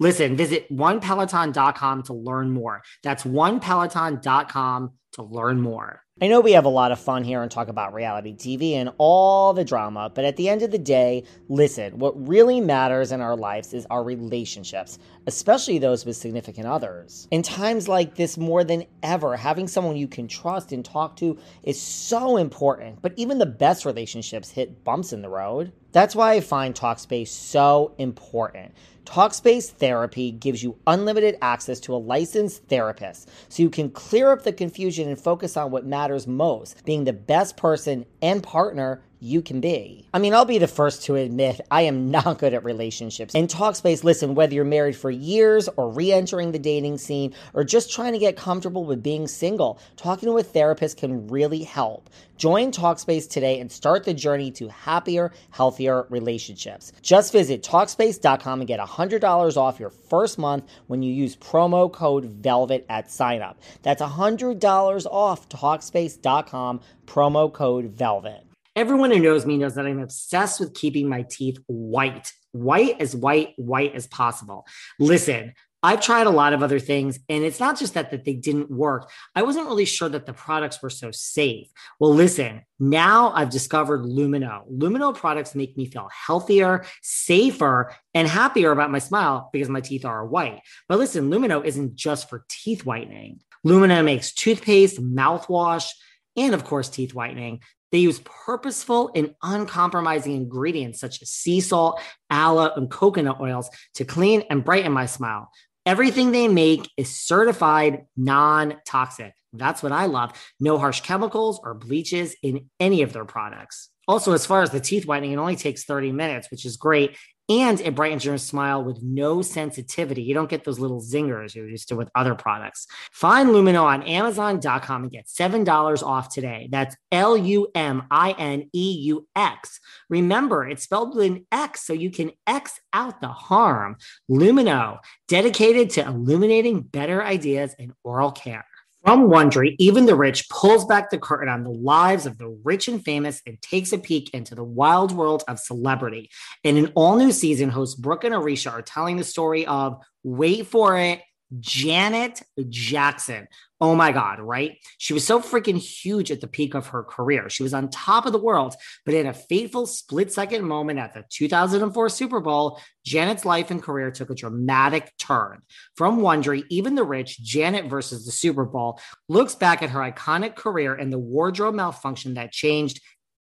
[0.00, 2.82] Listen, visit onepeloton.com to learn more.
[3.02, 6.02] That's onepeloton.com to learn more.
[6.20, 8.90] I know we have a lot of fun here and talk about reality TV and
[8.96, 13.20] all the drama, but at the end of the day, listen, what really matters in
[13.20, 17.28] our lives is our relationships, especially those with significant others.
[17.30, 21.38] In times like this, more than ever, having someone you can trust and talk to
[21.62, 25.72] is so important, but even the best relationships hit bumps in the road.
[25.92, 28.74] That's why I find Talkspace so important.
[29.06, 34.42] Talkspace Therapy gives you unlimited access to a licensed therapist so you can clear up
[34.42, 39.42] the confusion and focus on what matters most being the best person and partner you
[39.42, 40.06] can be.
[40.12, 43.34] I mean, I'll be the first to admit I am not good at relationships.
[43.34, 47.64] In Talkspace, listen, whether you're married for years or re entering the dating scene or
[47.64, 52.10] just trying to get comfortable with being single, talking to a therapist can really help.
[52.36, 56.92] Join Talkspace today and start the journey to happier, healthier relationships.
[57.00, 62.42] Just visit Talkspace.com and get $100 off your first month when you use promo code
[62.42, 63.54] VELVET at signup.
[63.82, 68.45] That's $100 off Talkspace.com, promo code VELVET.
[68.76, 73.16] Everyone who knows me knows that I'm obsessed with keeping my teeth white, white as
[73.16, 74.66] white, white as possible.
[74.98, 78.34] Listen, I've tried a lot of other things, and it's not just that, that they
[78.34, 79.10] didn't work.
[79.34, 81.68] I wasn't really sure that the products were so safe.
[81.98, 84.64] Well, listen, now I've discovered Lumineux.
[84.70, 90.04] Lumineux products make me feel healthier, safer, and happier about my smile because my teeth
[90.04, 90.60] are white.
[90.86, 93.40] But listen, Lumineux isn't just for teeth whitening.
[93.64, 95.88] Lumineux makes toothpaste, mouthwash,
[96.36, 97.60] and of course, teeth whitening.
[97.92, 104.04] They use purposeful and uncompromising ingredients such as sea salt, aloe, and coconut oils to
[104.04, 105.50] clean and brighten my smile.
[105.84, 109.32] Everything they make is certified non toxic.
[109.52, 110.32] That's what I love.
[110.58, 113.88] No harsh chemicals or bleaches in any of their products.
[114.08, 117.16] Also, as far as the teeth whitening, it only takes 30 minutes, which is great
[117.48, 120.22] and it brightens your smile with no sensitivity.
[120.22, 122.86] You don't get those little zingers you're used to with other products.
[123.12, 126.68] Find Lumineux on Amazon.com and get $7 off today.
[126.70, 129.80] That's L U M I N E U X.
[130.08, 133.96] Remember, it's spelled with an X so you can X out the harm.
[134.28, 138.64] Lumineux, dedicated to illuminating better ideas in oral care.
[139.06, 142.88] From Wondery, even the rich pulls back the curtain on the lives of the rich
[142.88, 146.28] and famous and takes a peek into the wild world of celebrity.
[146.64, 150.66] In an all new season, hosts Brooke and Aricia are telling the story of, wait
[150.66, 151.20] for it,
[151.60, 153.48] Janet Jackson.
[153.80, 154.78] Oh my God, right?
[154.98, 157.50] She was so freaking huge at the peak of her career.
[157.50, 158.74] She was on top of the world,
[159.04, 163.82] but in a fateful split second moment at the 2004 Super Bowl, Janet's life and
[163.82, 165.60] career took a dramatic turn.
[165.94, 170.56] From Wondery, even the rich, Janet versus the Super Bowl looks back at her iconic
[170.56, 173.00] career and the wardrobe malfunction that changed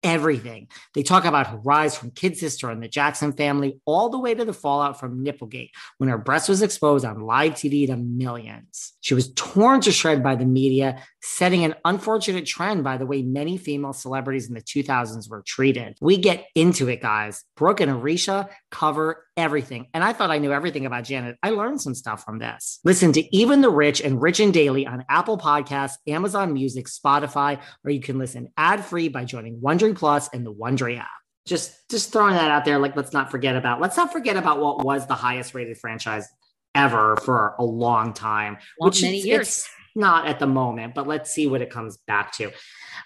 [0.05, 0.67] everything.
[0.93, 4.35] They talk about her rise from kid sister and the Jackson family all the way
[4.35, 8.93] to the fallout from Nipplegate when her breast was exposed on live TV to millions.
[9.01, 13.23] She was torn to shred by the media, setting an unfortunate trend by the way
[13.23, 15.97] many female celebrities in the 2000s were treated.
[15.99, 17.43] We get into it, guys.
[17.57, 19.87] Brooke and Aricia cover everything.
[19.93, 21.37] And I thought I knew everything about Janet.
[21.43, 22.79] I learned some stuff from this.
[22.83, 27.59] Listen to Even the Rich and Rich and Daily on Apple Podcasts, Amazon Music, Spotify,
[27.83, 29.59] or you can listen ad free by joining
[29.95, 31.07] Plus and the Wondery app.
[31.47, 32.79] Just, just throwing that out there.
[32.79, 33.79] Like, let's not forget about.
[33.79, 36.27] Let's not forget about what was the highest rated franchise
[36.73, 39.47] ever for a long time, Well, which many is- years.
[39.47, 40.93] it's not at the moment.
[40.95, 42.51] But let's see what it comes back to.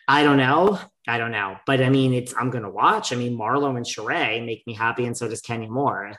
[0.07, 0.79] I don't know.
[1.07, 1.57] I don't know.
[1.65, 3.11] But I mean, it's I'm gonna watch.
[3.13, 6.13] I mean, Marlo and Sheree make me happy, and so does Kenya Moore.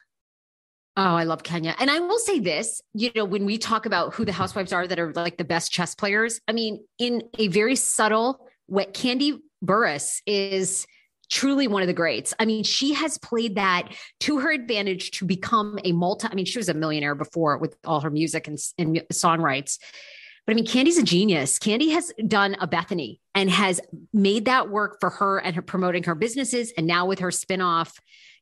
[0.97, 1.75] Oh, I love Kenya.
[1.79, 4.87] And I will say this, you know, when we talk about who the housewives are
[4.87, 9.39] that are like the best chess players, I mean, in a very subtle way, Kandi
[9.65, 10.87] Burruss is
[11.31, 12.35] truly one of the greats.
[12.39, 16.45] I mean, she has played that to her advantage to become a multi, I mean,
[16.45, 19.79] she was a millionaire before with all her music and, and songwrites.
[20.47, 21.59] But I mean, Kandi's a genius.
[21.59, 23.81] Kandi has done a Bethenny and has
[24.13, 26.73] made that work for her and her promoting her businesses.
[26.77, 27.93] And now with her spinoff,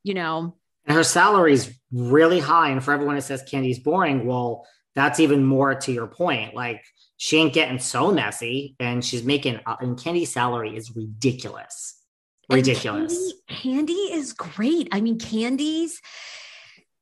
[0.03, 0.57] you know,
[0.87, 2.71] And her salary is really high.
[2.71, 6.55] And for everyone who says Kandi's boring, well, that's even more to your point.
[6.55, 6.83] Like
[7.19, 9.61] she ain't getting so messy, and she's making.
[9.67, 12.01] Uh, and Kandi's salary is ridiculous,
[12.49, 13.35] ridiculous.
[13.51, 14.89] Kandi, Kandi is great.
[14.93, 16.01] I mean, Kandi's.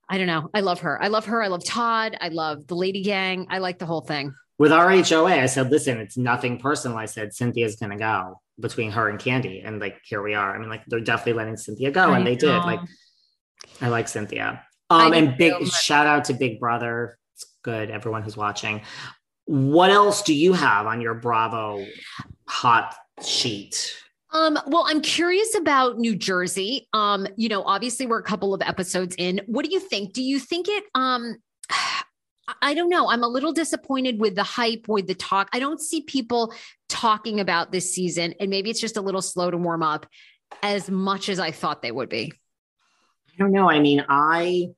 [0.09, 0.49] I don't know.
[0.55, 1.01] I love her.
[1.03, 1.43] I love her.
[1.43, 2.17] I love Todd.
[2.21, 3.47] I love the Lady Gang.
[3.51, 4.33] I like the whole thing.
[4.59, 6.97] With RHOA, I said, listen, it's nothing personal.
[6.97, 10.55] I said Cynthia's gonna go between her and Kandi, and like here we are.
[10.55, 12.49] I mean, like they're definitely letting Cynthia go, I and they did.
[12.49, 12.81] Like
[13.83, 14.63] I like Cynthia.
[14.89, 17.19] Um, do and big shout out to Big Brother.
[17.35, 18.81] It's good, everyone who's watching.
[19.47, 21.87] What else do you have on your Bravo
[22.47, 22.95] hot
[23.25, 23.97] sheet?
[24.33, 26.89] Um, well, I'm curious about New Jersey.
[26.93, 29.41] Um, you know, obviously we're a couple of episodes in.
[29.47, 30.13] What do you think?
[30.13, 31.37] Do you think it um
[32.63, 33.09] I don't know.
[33.09, 35.49] I'm a little disappointed with the hype, with the talk.
[35.53, 36.55] I don't see people
[36.89, 40.07] talking about this season, and maybe it's just a little slow to warm up
[40.63, 42.33] as much as I thought they would be.
[43.29, 43.69] I don't know.
[43.69, 44.69] I mean, I,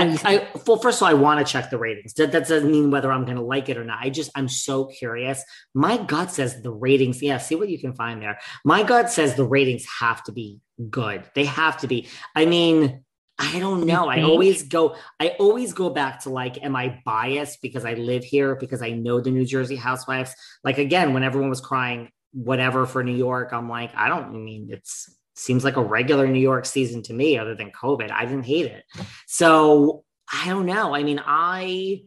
[0.00, 2.14] I, I well, first of all, I want to check the ratings.
[2.14, 3.98] That, that doesn't mean whether I'm going to like it or not.
[4.00, 5.44] I just, I'm so curious.
[5.74, 7.22] My gut says the ratings.
[7.22, 8.38] Yeah, see what you can find there.
[8.64, 11.24] My gut says the ratings have to be good.
[11.34, 12.08] They have to be.
[12.34, 13.04] I mean,
[13.38, 14.08] I don't know.
[14.08, 18.22] I always go, I always go back to like, am I biased because I live
[18.22, 20.34] here, because I know the New Jersey housewives?
[20.62, 24.38] Like, again, when everyone was crying, whatever for New York, I'm like, I don't I
[24.38, 25.08] mean it's
[25.40, 28.10] seems like a regular New York season to me, other than COVID.
[28.10, 28.84] I didn't hate it.
[29.26, 30.94] So I don't know.
[30.94, 32.02] I mean, I,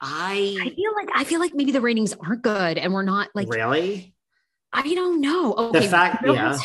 [0.00, 3.28] I, I feel like, I feel like maybe the ratings aren't good and we're not
[3.34, 4.14] like, really?
[4.72, 5.54] I don't know.
[5.54, 5.80] Okay.
[5.80, 6.58] The fact, Real, yeah.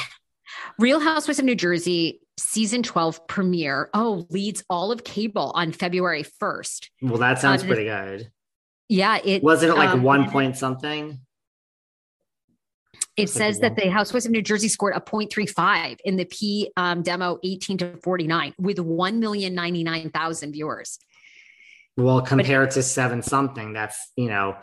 [0.80, 3.89] Real Housewives of New Jersey season 12 premiere.
[3.93, 6.89] Oh, leads all of cable on February 1st.
[7.03, 8.32] Well, that sounds Uh, pretty good.
[8.88, 9.20] Yeah.
[9.24, 11.20] It Wasn't it like um, one point something?
[13.20, 17.01] It says that the Housewives of New Jersey scored a 0.35 in the P um,
[17.01, 20.99] demo 18 to 49 with 1,099,000 viewers.
[21.97, 24.55] Well, compared to seven something, that's you know,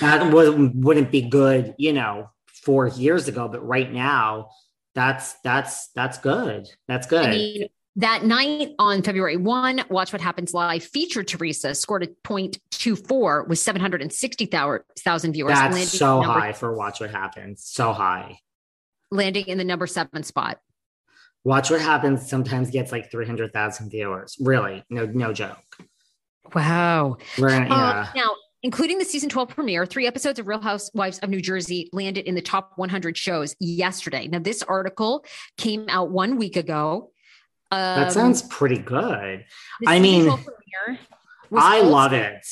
[0.00, 4.50] that was wouldn't be good, you know, four years ago, but right now,
[4.94, 6.68] that's that's that's good.
[6.88, 7.26] That's good.
[7.26, 12.06] I mean, that night on February 1, Watch What Happens Live featured Teresa scored a
[12.26, 15.50] 0.24 with 760,000 viewers.
[15.52, 17.64] that's landing so number- high for Watch What Happens.
[17.64, 18.38] So high.
[19.10, 20.58] Landing in the number seven spot.
[21.44, 24.36] Watch What Happens sometimes gets like 300,000 viewers.
[24.40, 24.84] Really?
[24.88, 25.58] No, no joke.
[26.54, 27.18] Wow.
[27.38, 28.22] We're gonna, Uh, yeah.
[28.22, 28.30] now,
[28.62, 32.34] including the season 12 premiere, three episodes of Real Housewives of New Jersey landed in
[32.36, 34.28] the top 100 shows yesterday.
[34.28, 35.24] Now, this article
[35.58, 37.10] came out one week ago.
[37.72, 39.44] That Um, sounds pretty good.
[39.86, 41.00] I mean, 12 premiere
[41.50, 42.46] was I love it.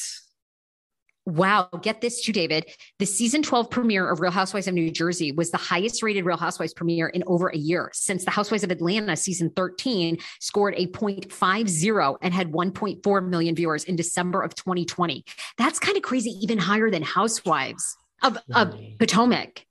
[1.26, 1.68] Wow.
[1.82, 2.70] Get this too, David.
[2.98, 6.38] The season 12 premiere of Real Housewives of New Jersey was the highest rated Real
[6.38, 10.86] Housewives premiere in over a year since the Housewives of Atlanta season 13 scored a
[10.86, 15.24] 0.50 and had 1.4 million viewers in December of 2020.
[15.58, 19.66] That's kind of crazy, even higher than Housewives of, of Potomac.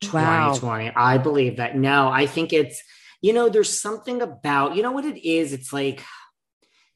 [0.00, 0.92] 2020.
[0.96, 1.76] I believe that.
[1.76, 2.82] No, I think it's,
[3.22, 5.52] you know, there's something about, you know what it is?
[5.52, 6.04] It's like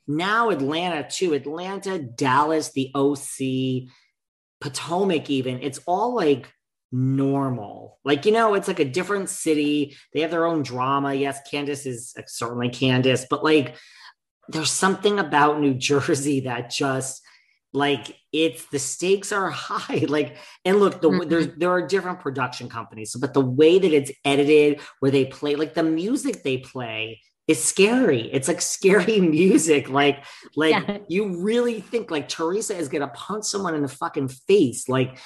[0.06, 3.88] now Atlanta too, Atlanta, Dallas, the OC,
[4.60, 5.62] Potomac, even.
[5.62, 6.52] It's all like
[6.90, 7.98] normal.
[8.04, 9.96] Like, you know, it's like a different city.
[10.12, 11.14] They have their own drama.
[11.14, 13.76] Yes, Candiace is uh, certainly Candiace, but like
[14.48, 17.22] there's something about New Jersey that just
[17.76, 21.28] like it's the stakes are high like and look the Mhm.
[21.28, 25.56] there's there are different production companies but the way that it's edited where they play
[25.56, 28.22] like the music they play is scary.
[28.32, 29.88] It's like scary music.
[29.88, 30.24] Like
[30.56, 30.98] like Yeah.
[31.08, 35.18] you really think like teresa is gonna punch someone in the fucking face like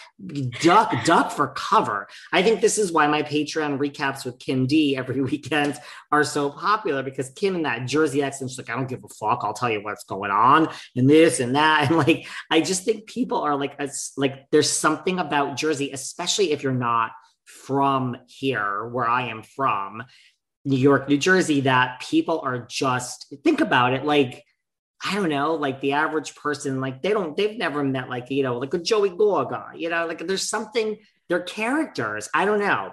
[0.61, 2.09] duck duck for cover.
[2.33, 5.79] I think this is why my patreon recaps with kim d every weekend
[6.12, 9.09] are so popular because kim in that jersey accent she's like i don't give a
[9.09, 9.41] fuck.
[9.43, 11.81] I'll tell you what's going on and this and that.
[11.91, 16.53] And like i just think people are like it's like there's something about jersey especially
[16.53, 17.12] if you're not
[17.47, 20.03] from here where i am from
[20.65, 24.45] new york new jersey that people are just think about it like
[25.03, 28.43] I don't know, like the average person, like they don't, they've never met like, you
[28.43, 30.99] know, like a Joey Gorga, you know, like there's something,
[31.29, 32.29] they're characters.
[32.35, 32.93] I don't know.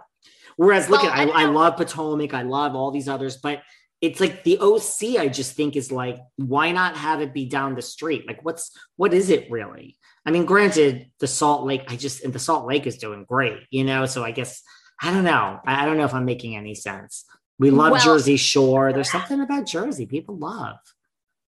[0.55, 3.61] Whereas, look Well, at, I I, I love Potomac, I love all these others, but
[3.99, 7.76] it's like the OC, I just think is like, why not have it be down
[7.76, 8.26] the street?
[8.26, 9.97] Like, what's, what is it really?
[10.26, 13.59] I mean, granted, the Salt Lake, I just, and the Salt Lake is doing great,
[13.70, 14.61] you know, so I guess,
[15.01, 15.59] I don't know.
[15.65, 17.26] I, I don't know if I'm making any sense.
[17.59, 18.93] We love Well- Jersey Shore.
[18.93, 20.77] There's something about Jersey people love.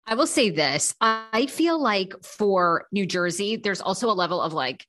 [0.06, 0.94] I will say this.
[1.00, 4.84] I feel like for New Jersey, there's also a level of like,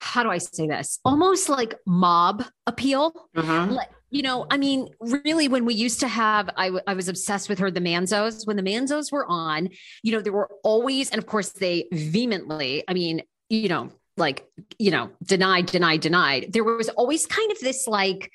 [0.00, 0.98] how do I say this?
[1.04, 3.12] Almost like mob appeal.
[3.34, 3.72] Mhm.
[3.72, 7.08] Like, you know, I mean, really, when we used to have, I, w- I was
[7.08, 8.46] obsessed with her, the Manzos.
[8.46, 9.70] When the Manzos were on,
[10.02, 14.46] you know, there were always, and of course, they vehemently, I mean, you know, like,
[14.78, 16.52] you know, denied, denied, denied.
[16.52, 18.30] There was always kind of this like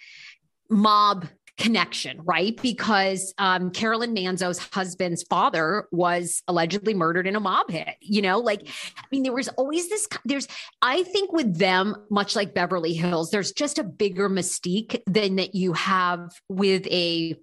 [0.70, 1.28] mob
[1.60, 2.60] connection, right?
[2.62, 7.96] Because um, Carolyn Manzo's husband's father was allegedly murdered in a mob hit.
[8.00, 10.08] You know, like I mean, there was always this.
[10.26, 10.48] There's,
[10.82, 15.54] I think, with them, much like Beverly Hills, there's just a bigger mystique than that
[15.54, 17.36] you have with a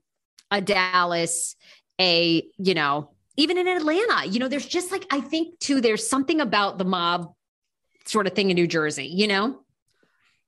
[0.51, 1.55] a Dallas,
[2.01, 4.27] a you know, even in Atlanta.
[4.27, 5.81] You know, there's just like I think too.
[5.83, 7.33] There's something about the mob
[8.07, 9.07] sort of thing in New Jersey.
[9.07, 9.61] You know.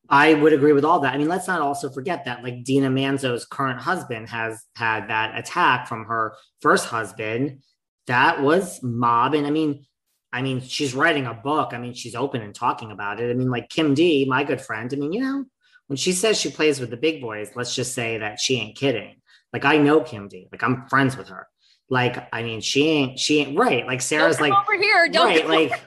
[0.08, 1.14] I would agree with all that.
[1.14, 5.38] I mean, let's not also forget that like Dina Manzo's current husband has had that
[5.38, 7.62] attack from her first husband.
[8.06, 9.34] That was mob.
[9.34, 9.84] And I mean,
[10.32, 11.72] I mean, she's writing a book.
[11.72, 13.30] I mean, she's open and talking about it.
[13.30, 14.90] I mean, like Kim D, my good friend.
[14.92, 15.44] I mean, you know,
[15.88, 18.76] when she says she plays with the big boys, let's just say that she ain't
[18.76, 19.20] kidding.
[19.52, 20.48] Like I know Kim D.
[20.50, 21.48] Like I'm friends with her.
[21.90, 23.86] Like I mean, she ain't she ain't right.
[23.86, 25.08] Like Sarah's like over here.
[25.08, 25.48] Don't right.
[25.48, 25.80] Like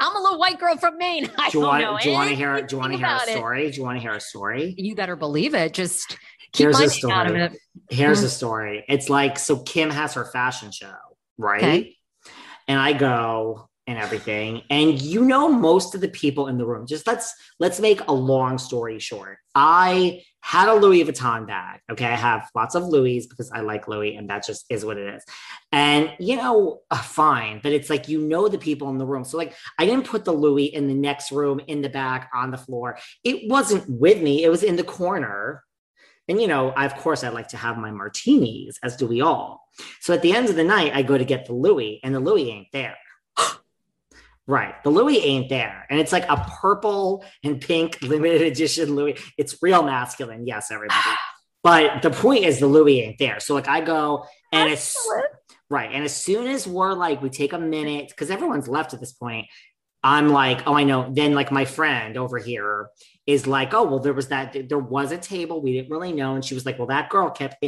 [0.00, 1.30] I'm a little white girl from Maine.
[1.38, 3.06] I do you want know do you want to hear do you want to hear
[3.06, 3.36] a about it.
[3.36, 3.70] story?
[3.70, 4.74] Do you want to hear a story?
[4.78, 5.72] You better believe it.
[5.74, 6.16] Just
[6.52, 7.42] keep Here's my a name out of story.
[7.44, 7.58] it.
[7.94, 8.24] Here's Mm.
[8.24, 8.84] a story.
[8.88, 10.94] It's like so Kim has her fashion show,
[11.38, 11.62] right?
[11.62, 11.96] Okay.
[12.68, 14.62] And I go and everything.
[14.70, 16.86] And you know most of the people in the room.
[16.86, 19.38] Just let's let's make a long story short.
[19.54, 21.80] I had a Louis Vuitton bag.
[21.90, 22.04] Okay.
[22.04, 25.14] I have lots of Louis because I like Louis and that just is what it
[25.14, 25.24] is.
[25.70, 29.24] And you know, uh, fine, but it's like you know the people in the room.
[29.24, 32.50] So like I didn't put the Louis in the next room in the back on
[32.50, 32.98] the floor.
[33.22, 34.42] It wasn't with me.
[34.42, 35.62] It was in the corner.
[36.28, 39.20] And you know, I, of course, I like to have my martinis, as do we
[39.20, 39.62] all.
[40.00, 42.20] So at the end of the night, I go to get the Louis, and the
[42.20, 42.96] Louis ain't there.
[44.46, 49.18] Right, the Louis ain't there, and it's like a purple and pink limited edition Louis.
[49.38, 51.00] It's real masculine, yes, everybody.
[51.64, 53.38] But the point is, the Louis ain't there.
[53.38, 54.96] So like, I go and it's
[55.70, 59.00] right, and as soon as we're like, we take a minute because everyone's left at
[59.00, 59.46] this point.
[60.02, 61.08] I'm like, oh, I know.
[61.12, 62.88] Then like my friend over here
[63.26, 66.34] is like, oh, well, there was that, there was a table we didn't really know,
[66.34, 67.64] and she was like, well, that girl kept.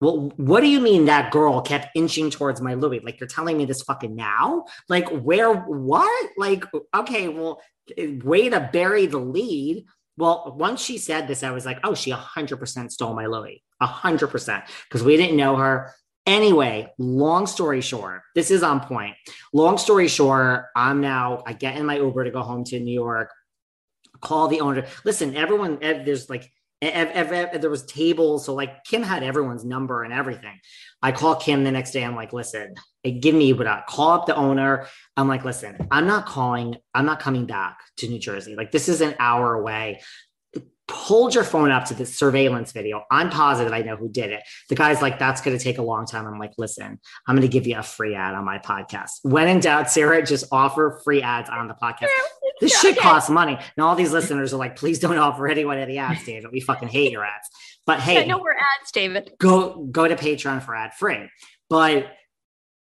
[0.00, 3.00] Well, what do you mean that girl kept inching towards my Louis?
[3.00, 4.64] Like you're telling me this fucking now?
[4.88, 5.52] Like where?
[5.52, 6.30] What?
[6.36, 7.60] Like okay, well,
[7.96, 9.84] way to bury the lead.
[10.16, 13.62] Well, once she said this, I was like, oh, she 100% stole my Louis.
[13.80, 15.94] 100% because we didn't know her.
[16.26, 19.14] Anyway, long story short, this is on point.
[19.54, 22.92] Long story short, I'm now, I get in my Uber to go home to New
[22.92, 23.30] York,
[24.20, 24.84] call the owner.
[25.04, 28.44] Listen, everyone, eh, there's like, ev- there was tables.
[28.44, 30.58] So like Kim had everyone's number and everything.
[31.02, 32.04] I call Kim the next day.
[32.04, 32.74] I'm like, listen,
[33.20, 34.86] give me what I call up the owner.
[35.16, 38.54] I'm like, listen, I'm not calling, I'm not coming back to New Jersey.
[38.54, 40.00] Like this is an hour away
[40.90, 43.04] hold your phone up to the surveillance video.
[43.10, 44.42] I'm positive I know who did it.
[44.68, 46.26] The guy's like, that's going to take a long time.
[46.26, 49.10] I'm like, listen, I'm going to give you a free ad on my podcast.
[49.22, 52.08] When in doubt, Sarah, just offer free ads on the podcast.
[52.60, 53.54] This shit costs money.
[53.54, 56.50] And all these listeners are like, please don't offer anyone any ads, David.
[56.52, 57.48] We fucking hate your ads.
[57.86, 59.32] But hey, I know we're ads, David.
[59.38, 61.28] go go to Patreon for ad free.
[61.70, 62.12] But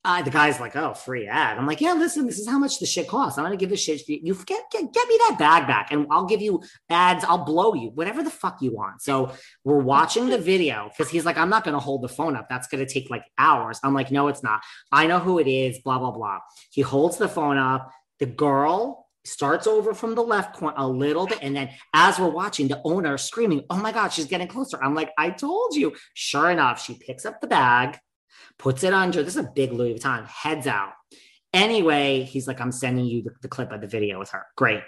[0.05, 1.57] uh, the guy's like, oh, free ad.
[1.57, 3.37] I'm like, yeah, listen, this is how much the shit costs.
[3.37, 4.07] I'm gonna give this shit.
[4.07, 7.23] You, you get, get get me that bag back, and I'll give you ads.
[7.23, 9.01] I'll blow you, whatever the fuck you want.
[9.01, 9.31] So
[9.63, 12.47] we're watching the video because he's like, I'm not gonna hold the phone up.
[12.49, 13.79] That's gonna take like hours.
[13.81, 14.61] I'm like, no, it's not.
[14.91, 15.79] I know who it is.
[15.79, 16.39] Blah blah blah.
[16.71, 17.89] He holds the phone up.
[18.19, 21.39] The girl starts over from the left corner a little bit.
[21.41, 24.81] And then as we're watching, the owner screaming, Oh my God, she's getting closer.
[24.83, 25.95] I'm like, I told you.
[26.13, 27.97] Sure enough, she picks up the bag,
[28.57, 29.23] puts it under.
[29.23, 30.93] This is a big Louis Vuitton, heads out.
[31.53, 34.47] Anyway, he's like, I'm sending you the, the clip of the video with her.
[34.57, 34.81] Great.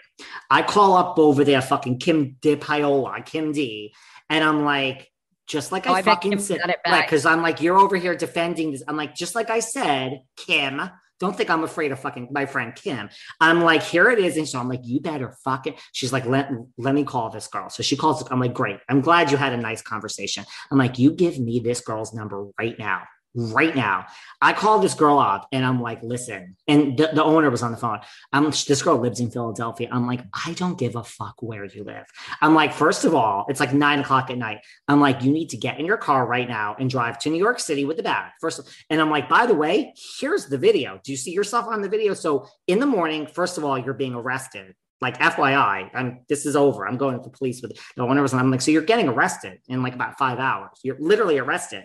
[0.49, 3.93] I call up over there, fucking Kim DePaola, Kim D.
[4.31, 5.11] And I'm like,
[5.47, 6.77] just like Oh, I, I fucking said, it.
[6.83, 8.81] Because I'm like, you're over here defending this.
[8.87, 10.81] I'm like, just like I said, Kim,
[11.19, 13.09] don't think I'm afraid of fucking my friend Kim.
[13.39, 14.37] I'm like, here it is.
[14.37, 15.75] And so I'm like, you better fucking.
[15.93, 17.69] She's like, let, let me call this girl.
[17.69, 18.23] So she calls.
[18.29, 18.77] I'm like, great.
[18.89, 20.45] I'm glad you had a nice conversation.
[20.71, 23.03] I'm like, you give me this girl's number right now.
[23.35, 24.05] Right now.
[24.41, 26.55] I call this girl up and I'm like, listen.
[26.67, 27.99] And the, the owner was on the phone.
[28.31, 29.89] I'm this girl lives in Philadelphia.
[29.91, 32.05] I'm like, I don't give a fuck where you live.
[32.41, 34.59] I'm like, first of all, it's like nine o'clock at night.
[34.87, 37.37] I'm like, you need to get in your car right now and drive to New
[37.37, 38.31] York City with the bag.
[38.39, 40.99] First, and I'm like, by the way, here's the video.
[41.03, 42.13] Do you see yourself on the video?
[42.13, 44.75] So in the morning, first of all, you're being arrested.
[45.01, 46.87] Like FYI, I'm this is over.
[46.87, 48.33] I'm going to the police with the owner was.
[48.33, 50.69] I'm like, so you're getting arrested in like about five hours.
[50.83, 51.83] You're literally arrested.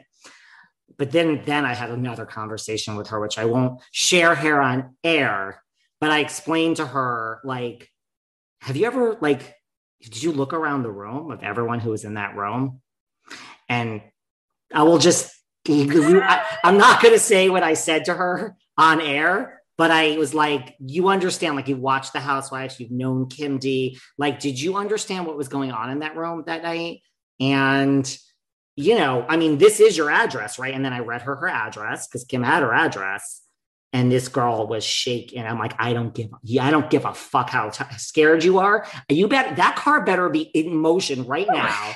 [0.97, 4.97] But then then I had another conversation with her, which I won't share here on
[5.03, 5.63] air.
[6.01, 7.91] But I explained to her, like,
[8.61, 9.55] have you ever like
[10.03, 12.81] did you look around the room of everyone who was in that room?
[13.69, 14.03] And
[14.73, 15.33] I will just,
[15.69, 20.17] I, am not going to say what I said to her on air, but I
[20.17, 23.99] was like, you understand, like, you watched The Housewives, you've known Kim D.
[24.17, 27.03] Like, did you understand what was going on in that room that night?
[27.39, 28.19] And,
[28.81, 30.75] you know, I mean, this is your address, right?
[30.75, 33.43] And then I read her her address because Kim had her address.
[33.93, 35.45] And this girl was shaking.
[35.45, 38.61] I'm like, I don't give, yeah, I don't give a fuck how t- scared you
[38.61, 38.87] are.
[39.09, 41.93] You bet that car better be in motion right oh now.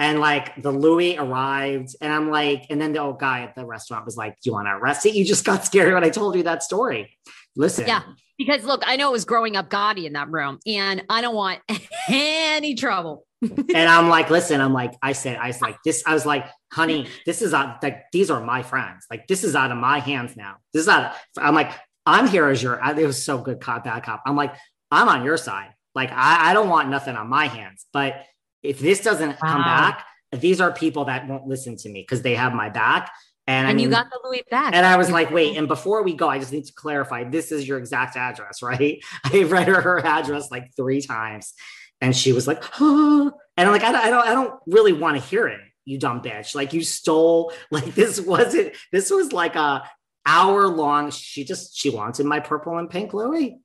[0.00, 3.64] And like the Louis arrived, and I'm like, and then the old guy at the
[3.64, 6.10] restaurant was like, "Do you want to arrest it?" You just got scared when I
[6.10, 7.16] told you that story.
[7.56, 8.02] Listen, Yeah.
[8.36, 11.34] Because look, I know it was growing up Gotti in that room, and I don't
[11.34, 11.60] want
[12.08, 13.26] any trouble.
[13.42, 16.46] And I'm like, listen, I'm like, I said, I was like, this, I was like,
[16.72, 19.06] honey, this is out, like, these are my friends.
[19.10, 20.56] Like, this is out of my hands now.
[20.72, 21.12] This is out.
[21.12, 21.72] Of, I'm like,
[22.06, 22.80] I'm here as your.
[22.82, 24.22] It was so good cop bad cop.
[24.24, 24.54] I'm like
[24.90, 25.74] I'm on your side.
[25.94, 27.86] Like I, I don't want nothing on my hands.
[27.92, 28.24] But
[28.62, 29.36] if this doesn't wow.
[29.40, 33.10] come back, these are people that won't listen to me because they have my back.
[33.46, 34.74] And, and I mean, you got the Louis back.
[34.74, 37.50] And I was like, wait, and before we go, I just need to clarify this
[37.50, 39.02] is your exact address, right?
[39.24, 41.54] I read her, her address like three times.
[42.00, 43.32] And she was like, oh.
[43.56, 45.98] and I'm like, I don't, I don't, I don't really want to hear it, you
[45.98, 46.54] dumb bitch.
[46.54, 49.82] Like you stole, like this wasn't, this was like a
[50.26, 51.10] hour long.
[51.10, 53.58] She just, she wanted my purple and pink Louis.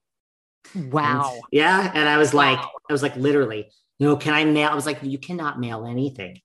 [0.76, 1.32] Wow.
[1.34, 1.92] And, yeah.
[1.94, 2.54] And I was wow.
[2.54, 2.60] like,
[2.90, 3.70] I was like, literally,
[4.00, 4.70] you know, can I mail?
[4.70, 6.40] I was like, you cannot mail anything.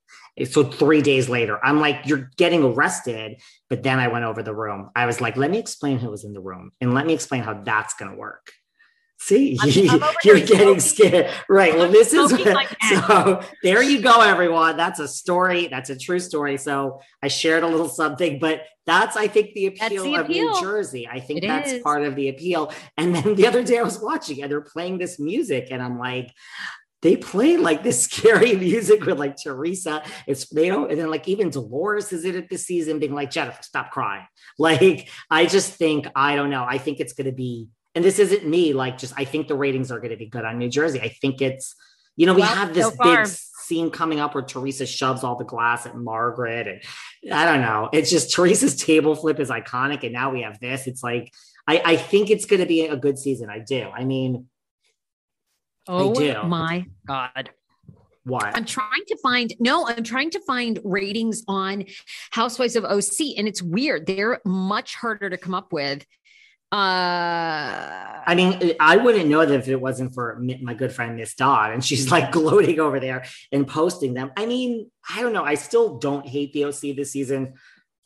[0.45, 3.41] So three days later, I'm like, you're getting arrested.
[3.69, 4.91] But then I went over the room.
[4.95, 7.43] I was like, let me explain who was in the room and let me explain
[7.43, 8.53] how that's going to work.
[9.21, 11.31] See, I'm, I'm you're getting scared.
[11.49, 11.77] Right.
[11.77, 12.31] Well, this is
[12.89, 14.77] so there you go, everyone.
[14.77, 15.67] That's a story.
[15.67, 16.57] That's a true story.
[16.57, 20.53] So I shared a little something, but that's, I think, the appeal the of appeal.
[20.53, 21.09] New Jersey.
[21.09, 21.83] I think it that's is.
[21.83, 22.73] part of the appeal.
[22.97, 25.99] And then the other day I was watching and they're playing this music, and I'm
[25.99, 26.33] like,
[27.03, 30.03] they play like this scary music with like Teresa.
[30.27, 33.31] It's they don't, and then like even Dolores is in it this season, being like,
[33.31, 34.27] Jennifer, stop crying.
[34.59, 36.65] Like, I just think, I don't know.
[36.67, 37.69] I think it's gonna be,
[37.99, 40.57] and this isn't me, like just I think the ratings are gonna be good on
[40.57, 41.01] New Jersey.
[41.01, 41.75] I think it's,
[42.15, 45.35] you know, we well, have this so big scene coming up where Teresa shoves all
[45.35, 46.69] the glass at Margaret.
[46.69, 47.89] And I don't know.
[47.93, 50.05] It's just Teresa's table flip is iconic.
[50.05, 50.87] And now we have this.
[50.87, 51.33] It's like,
[51.67, 53.51] I, I think it's gonna be a good season.
[53.51, 53.89] I do.
[53.93, 54.47] I mean,
[55.89, 57.51] Oh my God.
[58.23, 58.53] Why?
[58.55, 61.85] I'm trying to find no, I'm trying to find ratings on
[62.31, 64.07] Housewives of OC, and it's weird.
[64.07, 66.07] They're much harder to come up with.
[66.71, 66.77] Uh,
[68.27, 71.73] I mean, I wouldn't know that if it wasn't for my good friend Miss Dodd,
[71.73, 74.33] and she's like gloating over there and posting them.
[74.37, 75.45] I mean, I don't know.
[75.45, 77.55] I still don't hate the OC this season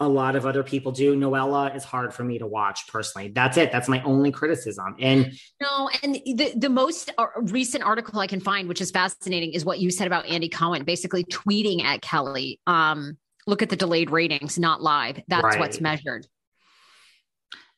[0.02, 1.16] a lot of other people do.
[1.16, 3.28] Noella is hard for me to watch personally.
[3.28, 3.70] That's it.
[3.70, 4.96] That's my only criticism.
[4.98, 9.52] And no, and the, the most uh, recent article I can find, which is fascinating,
[9.52, 12.58] is what you said about Andy Cohen, basically tweeting at Kelly.
[12.66, 15.20] Um, look at the delayed ratings, not live.
[15.28, 15.60] That's right.
[15.60, 16.26] what's measured.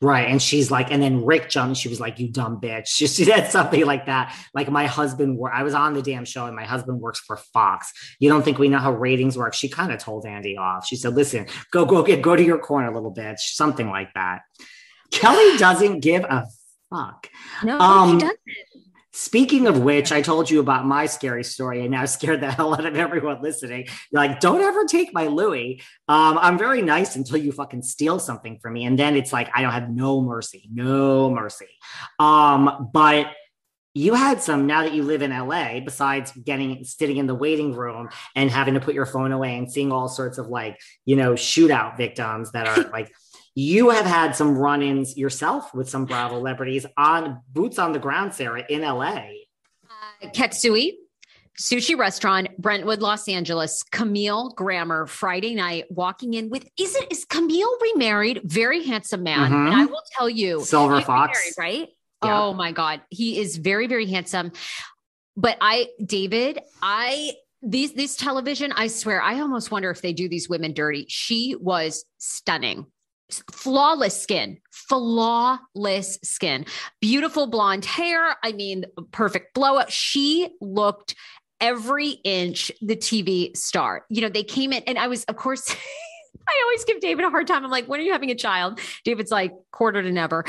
[0.04, 0.28] Right.
[0.28, 1.78] And she's like, and then Rick jumped.
[1.78, 2.88] She was like, you dumb bitch.
[2.88, 4.36] She, she said something like that.
[4.52, 7.90] Like, my husband, I was on the damn show and my husband works for Fox.
[8.18, 9.54] You don't think we know how ratings work?
[9.54, 10.86] She kind of told Andy off.
[10.86, 13.38] She said, listen, go, go get, go to your corner, little bitch.
[13.38, 14.42] Something like that.
[15.10, 16.46] Kelly doesn't give a
[16.90, 17.30] fuck.
[17.62, 18.38] No, um, she doesn't.
[19.16, 22.74] Speaking of which, I told you about my scary story and now scared the hell
[22.74, 23.86] out of everyone listening.
[24.10, 25.80] You're like, don't ever take my Louis.
[26.08, 28.84] Um, I'm very nice until you fucking steal something from me.
[28.84, 31.68] And then it's like, I don't have no mercy, no mercy.
[32.18, 33.28] Um, but
[33.94, 37.72] you had some now that you live in LA, besides getting sitting in the waiting
[37.72, 41.14] room and having to put your phone away and seeing all sorts of like, you
[41.14, 43.14] know, shootout victims that are like
[43.54, 48.34] you have had some run-ins yourself with some Bravo celebrities on boots on the ground,
[48.34, 49.26] Sarah, in LA.
[49.88, 50.92] Uh, Katsuya,
[51.58, 53.84] sushi restaurant, Brentwood, Los Angeles.
[53.84, 58.40] Camille Grammer, Friday night, walking in with is it is Camille remarried?
[58.44, 59.50] Very handsome man.
[59.50, 59.66] Mm-hmm.
[59.66, 61.88] And I will tell you, Silver Fox, right?
[62.24, 62.42] Yeah.
[62.42, 64.52] Oh my God, he is very very handsome.
[65.36, 70.28] But I, David, I these these television, I swear, I almost wonder if they do
[70.28, 71.06] these women dirty.
[71.08, 72.86] She was stunning
[73.52, 76.66] flawless skin, flawless skin,
[77.00, 78.36] beautiful blonde hair.
[78.42, 79.90] I mean, perfect blowout.
[79.90, 81.14] She looked
[81.60, 84.04] every inch the TV star.
[84.10, 85.68] You know, they came in, and I was, of course,
[86.48, 87.64] I always give David a hard time.
[87.64, 88.80] I'm like, when are you having a child?
[89.04, 90.44] David's like, quarter to never.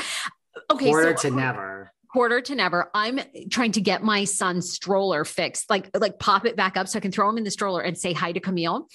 [0.70, 0.86] Okay.
[0.86, 2.90] Quarter so, to never quarter to never.
[2.94, 6.96] I'm trying to get my son's stroller fixed, like like pop it back up so
[6.96, 8.88] I can throw him in the stroller and say hi to Camille.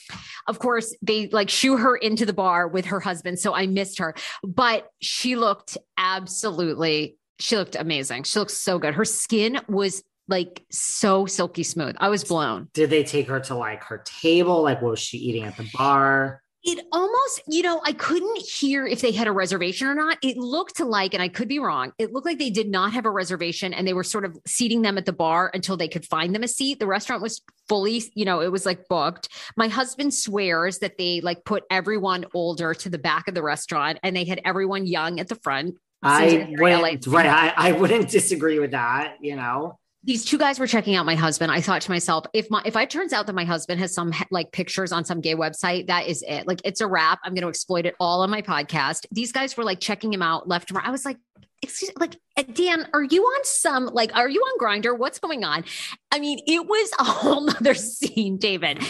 [0.47, 3.99] Of course, they like shoo her into the bar with her husband, so I missed
[3.99, 4.15] her.
[4.43, 8.24] But she looked absolutely, she looked amazing.
[8.24, 8.95] She looked so good.
[8.95, 11.95] Her skin was like so silky smooth.
[11.99, 12.69] I was blown.
[12.74, 14.63] Did they take her to like her table?
[14.63, 16.41] Like, what was she eating at the bar?
[16.64, 20.20] It almost, you know, I couldn't hear if they had a reservation or not.
[20.22, 23.05] It looked like, and I could be wrong, it looked like they did not have
[23.05, 26.05] a reservation and they were sort of seating them at the bar until they could
[26.05, 26.80] find them a seat.
[26.80, 29.30] The restaurant was fully, you know, it was like booked.
[29.57, 33.97] My husband swears that they like put everyone older to the back of the restaurant
[34.03, 35.76] and they had everyone young at the front.
[36.03, 37.26] I wouldn't, right.
[37.26, 41.16] I, I wouldn't disagree with that, you know these two guys were checking out my
[41.16, 41.52] husband.
[41.52, 44.12] I thought to myself, if my if it turns out that my husband has some
[44.32, 46.47] like pictures on some gay website, that is it.
[46.47, 47.20] Like it's a wrap.
[47.24, 49.06] I'm going to exploit it all on my podcast.
[49.12, 50.88] These guys were like checking him out left and right.
[50.88, 51.18] I was like,
[51.62, 54.97] excuse like uh, Dan, are you on some like are you on Grindr?
[54.97, 55.64] What's going on?
[56.12, 58.84] I mean, it was a whole nother scene, David.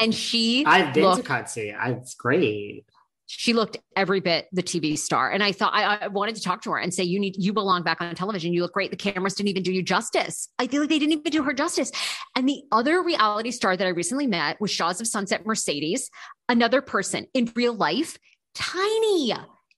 [0.00, 1.76] And she I've been looked, to Cutsy.
[1.96, 2.86] It's great.
[3.32, 5.30] She looked every bit the TV star.
[5.30, 7.52] And I thought I, I, wanted to talk to her and say, you need, you
[7.52, 8.52] belong back on television.
[8.52, 8.90] You look great.
[8.90, 10.48] The cameras didn't even do you justice.
[10.58, 11.92] I feel like they didn't even do her justice.
[12.34, 16.10] And the other reality star that I recently met was Shahs of Sunset Mercedes,
[16.48, 18.18] another person in real life,
[18.56, 19.32] tiny,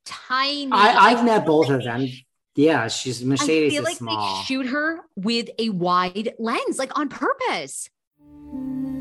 [0.06, 0.72] tiny.
[0.72, 2.08] I, have met both of them.
[2.56, 3.74] Yeah, she's Mercedes.
[3.74, 4.36] I feel like small.
[4.36, 7.90] they shoot her with a wide lens, like on purpose.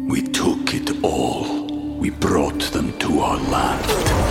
[0.10, 1.68] We took it all.
[2.00, 4.31] We brought them to our land.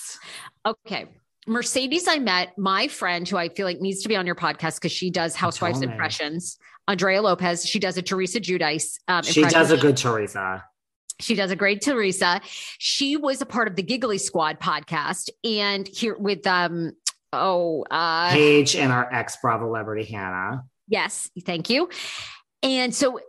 [0.65, 1.07] Okay.
[1.47, 4.75] Mercedes, I met my friend who I feel like needs to be on your podcast
[4.75, 6.57] because she does housewives impressions.
[6.87, 7.65] Andrea Lopez.
[7.65, 8.97] She does a Teresa Giudice.
[9.07, 10.63] Um, she does a good Teresa.
[11.19, 12.41] She does a great Teresa.
[12.77, 16.93] She was a part of the Giggly Squad podcast, and here with um
[17.31, 20.63] oh uh Paige and our ex Bravo celebrity Hannah.
[20.87, 21.89] Yes, thank you.
[22.63, 23.19] And so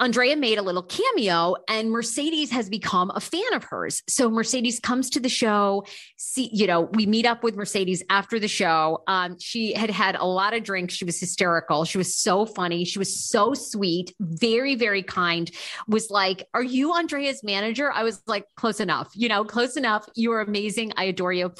[0.00, 4.02] Andrea made a little cameo and Mercedes has become a fan of hers.
[4.06, 5.84] So Mercedes comes to the show.
[6.18, 9.02] See, you know, we meet up with Mercedes after the show.
[9.06, 10.94] Um, she had had a lot of drinks.
[10.94, 11.86] She was hysterical.
[11.86, 12.84] She was so funny.
[12.84, 15.50] She was so sweet, very, very kind.
[15.88, 17.90] Was like, Are you Andrea's manager?
[17.90, 20.06] I was like, Close enough, you know, close enough.
[20.14, 20.92] You are amazing.
[20.96, 21.52] I adore you.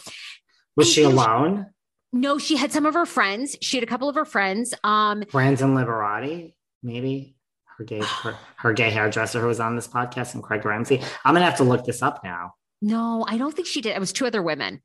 [0.77, 1.67] Was and she alone?
[2.13, 3.57] No, she had some of her friends.
[3.63, 4.75] She had a couple of her friends.
[4.85, 7.37] Um, friends in Liberati, maybe
[7.79, 11.01] her gay her, her gay hairdresser who was on this podcast and Craig Ramsey.
[11.25, 12.55] I'm gonna have to look this up now.
[12.83, 13.97] No, I don't think she did.
[13.97, 14.83] It was two other women.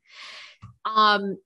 [0.84, 1.38] Um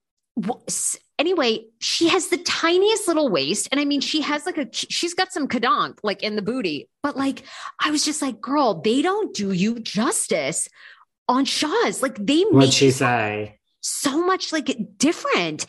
[1.18, 3.68] anyway, she has the tiniest little waist.
[3.72, 6.88] And I mean, she has like a, she's got some kadonk like in the booty,
[7.02, 7.42] but like,
[7.84, 10.68] I was just like, girl, they don't do you justice
[11.28, 12.02] on Shahs.
[12.02, 13.58] Like they What'd she say?
[13.80, 15.66] So much like different.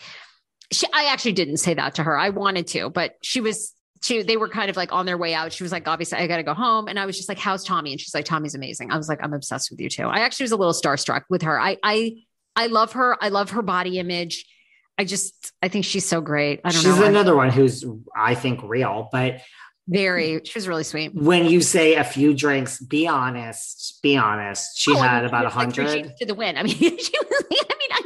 [0.72, 2.18] She, I actually didn't say that to her.
[2.18, 5.34] I wanted to, but she was she they were kind of like on their way
[5.34, 5.52] out.
[5.52, 6.88] She was like, obviously, I gotta go home.
[6.88, 7.92] And I was just like, How's Tommy?
[7.92, 8.92] And she's like, Tommy's amazing.
[8.92, 10.06] I was like, I'm obsessed with you too.
[10.06, 11.60] I actually was a little starstruck with her.
[11.60, 12.24] I I
[12.56, 13.22] I love her.
[13.22, 14.46] I love her body image.
[14.98, 16.62] I just I think she's so great.
[16.64, 16.96] I don't she's know.
[16.96, 17.86] She's another one who's
[18.16, 19.42] I think real, but
[19.88, 21.16] very she was really sweet.
[21.16, 24.02] When you say a few drinks, be honest.
[24.04, 24.78] Be honest.
[24.78, 26.58] She oh, had I mean, about a hundred like to the win.
[26.58, 27.44] I mean, she was.
[27.52, 28.02] I mean, I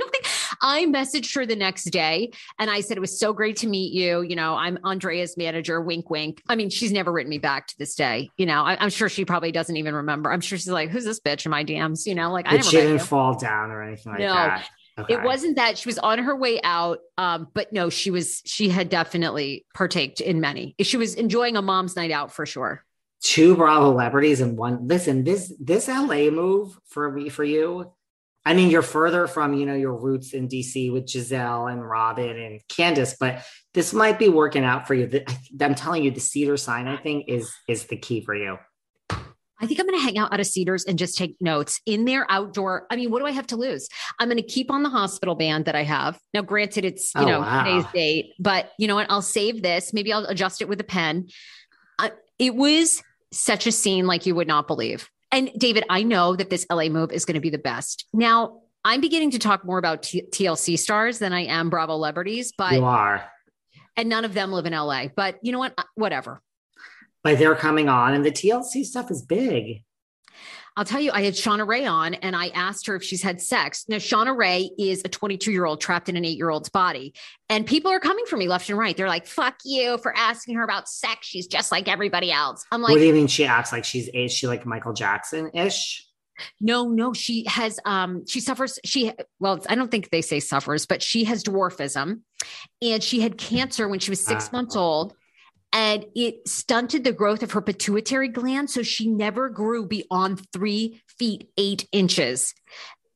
[0.64, 3.94] I messaged her the next day and I said, It was so great to meet
[3.94, 4.22] you.
[4.22, 6.42] You know, I'm Andrea's manager, wink, wink.
[6.48, 8.32] I mean, she's never written me back to this day.
[8.38, 10.32] You know, I, am sure she probably doesn't even remember.
[10.32, 12.08] I'm sure she's like, Who's this bitch in my DMs?
[12.08, 14.34] You know, like but I never she didn't fall down or anything like no.
[14.34, 14.68] that.
[14.98, 15.16] Okay.
[15.16, 18.42] It wasn't that she was on her way out, um, but no, she was.
[18.46, 20.76] She had definitely partaked in many.
[20.82, 22.86] She was enjoying a mom's night out for sure.
[23.22, 24.88] Two Bravo celebrities and one.
[24.88, 27.92] Listen, this this LA move for me for you
[28.46, 32.38] I mean, you're further from, you know, your roots in DC with Gizelle and Robin
[32.38, 35.10] and Candiace, but this might be working out for you.
[35.62, 38.58] I'm telling you, the Cedar Sinai thing is is the key for you.
[39.64, 42.04] I think I'm going to hang out at a Cedars and just take notes in
[42.04, 42.86] their outdoor.
[42.92, 43.88] I mean, what do I have to lose?
[44.20, 46.20] I'm going to keep on the hospital band that I have.
[46.34, 47.64] Now, granted, it's, you oh, know, wow.
[47.64, 49.08] today's date, but you know what?
[49.10, 49.94] I'll save this.
[49.94, 51.30] Maybe I'll adjust it with a pen.
[51.98, 55.10] Uh, it was such a scene like you would not believe.
[55.34, 58.06] And David, I know that this LA move is going to be the best.
[58.14, 62.54] Now, I'm beginning to talk more about T- TLC stars than I am Bravo celebrities,
[62.56, 63.26] but you are.
[63.98, 65.08] And none of them live in LA.
[65.08, 65.74] But you know what?
[65.96, 66.40] Whatever.
[67.24, 69.84] But they're coming on, and the TLC stuff is big.
[70.76, 73.42] I'll tell you, I had Shauna Rae on and I asked her if she's had
[73.42, 73.86] sex.
[73.88, 77.14] Now, Shauna Rae is a 22 year old trapped in an eight year old's body.
[77.50, 78.98] And people are coming for me left and right.
[78.98, 81.28] They're like, fuck you for asking her about sex.
[81.28, 82.66] She's just like everybody else.
[82.72, 85.52] I'm like, what do you mean she acts like she's, is she like Michael Jackson
[85.54, 86.08] ish?
[86.60, 90.88] No, no, she has um she suffers she well, I don't think they say suffers,
[90.88, 92.22] but she has dwarfism
[92.82, 95.14] and she had cancer when she was 6 uh, months old
[95.74, 98.70] and it stunted the growth of her pituitary gland.
[98.70, 102.54] So she never grew beyond three feet, eight inches.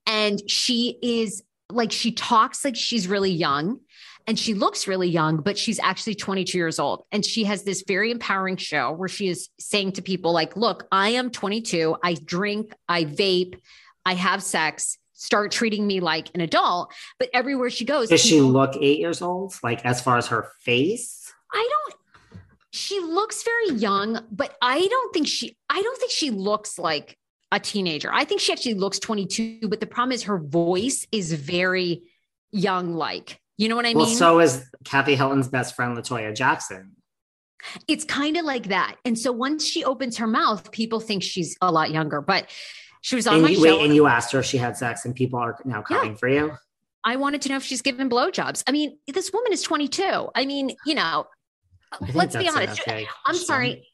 [0.07, 3.79] And she is like, she talks like she's really young
[4.25, 7.03] and she looks really young, but she's actually 22 years old.
[7.11, 10.87] And she has this very empowering show where she is saying to people, like, look,
[10.91, 11.95] I am 22.
[12.03, 13.59] I drink, I vape,
[14.05, 14.97] I have sex.
[15.13, 16.93] Start treating me like an adult.
[17.19, 19.53] But everywhere she goes, does she look eight years old?
[19.63, 21.31] Like, as far as her face?
[21.53, 21.97] I don't
[22.77, 27.17] she looks very young, but I don't think she I don't think she looks like
[27.51, 28.11] a teenager.
[28.13, 32.03] I think she actually looks 22, but the problem is her voice is very
[32.51, 33.39] young like.
[33.57, 34.15] You know what I well, mean?
[34.15, 36.95] so is Kathy Hilton's best friend La Toya Jackson.
[37.87, 38.97] It's kind of like that.
[39.03, 42.21] And so once she opens her mouth, people think she's a lot younger.
[42.21, 42.49] But
[43.01, 43.61] she was on and my you, show.
[43.63, 46.27] wait, and you asked her if she had sex, and people are now coming for
[46.27, 46.55] you.
[47.03, 48.63] I wanted to know if she's given blowjobs.
[48.67, 50.29] I mean, this woman is 22.
[50.35, 51.25] I mean, you know,
[52.13, 52.81] let's be honest.
[53.25, 53.87] I'm sorry.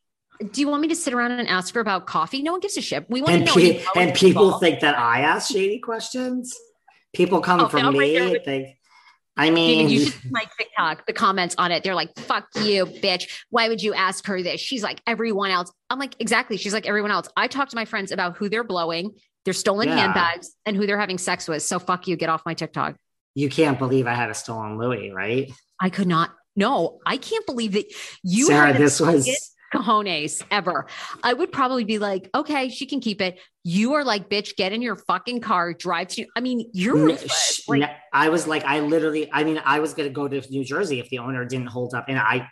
[0.51, 2.41] Do you want me to sit around and ask her about coffee?
[2.41, 3.05] No one gives a shit.
[3.09, 3.55] We want And, to know.
[3.55, 4.63] pe- and people involved.
[4.63, 6.53] think that I ask shady questions.
[7.13, 8.31] People come Oh, from now right me.
[8.31, 8.77] with- They,
[9.37, 11.83] I mean, you should see my TikTok, the comments on it.
[11.83, 13.29] They're like, fuck you, bitch.
[13.51, 14.59] Why would you ask her this?
[14.59, 15.71] She's like everyone else.
[15.89, 16.57] I'm like, exactly.
[16.57, 17.27] She's like everyone else.
[17.37, 19.11] I talk to my friends about who they're blowing,
[19.45, 19.97] their stolen Yeah.
[19.97, 21.61] handbags, and who they're having sex with.
[21.63, 22.15] So fuck you.
[22.15, 22.95] Get off my TikTok.
[23.35, 25.51] you can't believe I had a stolen Louis, right?
[25.79, 26.31] I could not.
[26.55, 27.85] No, I can't believe that
[28.23, 29.27] you Sarah, this was-
[29.73, 30.85] cojones ever.
[31.23, 33.39] I would probably be like, okay, she can keep it.
[33.63, 36.27] You are like, bitch, get in your fucking car, drive to.
[36.35, 37.61] I mean, you're N- ruthless.
[37.63, 40.27] sh- Like, n- I was like, I literally, I mean, I was going to go
[40.27, 42.05] to New Jersey if the owner didn't hold up.
[42.07, 42.47] And I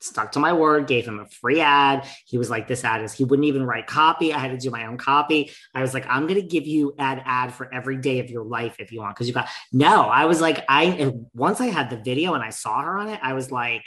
[0.00, 2.06] stuck to my word, gave him a free ad.
[2.26, 4.32] He was like, this ad is, he wouldn't even write copy.
[4.32, 5.50] I had to do my own copy.
[5.74, 8.44] I was like, I'm going to give you ad ad for every day of your
[8.44, 9.16] life if you want.
[9.16, 12.50] Cause you got, no, I was like, I, once I had the video and I
[12.50, 13.82] saw her on it, I was like,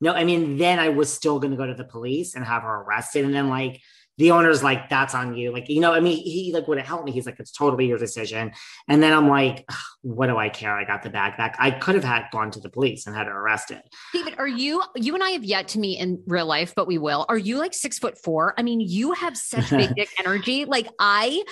[0.00, 2.62] no, I mean, then I was still going to go to the police and have
[2.62, 3.24] her arrested.
[3.24, 3.80] And then like,
[4.16, 5.52] the owner's like, that's on you.
[5.52, 7.12] Like, you know, I mean, he like would have helped me.
[7.12, 8.52] He's like, it's totally your decision.
[8.88, 9.68] And then I'm like,
[10.02, 10.76] what do I care?
[10.76, 11.56] I got the bag back.
[11.58, 13.82] I could have had gone to the police and had her arrested.
[14.12, 16.98] David, are you, you and I have yet to meet in real life, but we
[16.98, 17.26] will.
[17.28, 18.54] Are you like six foot four?
[18.56, 20.64] I mean, you have such big dick energy.
[20.64, 21.42] Like, I,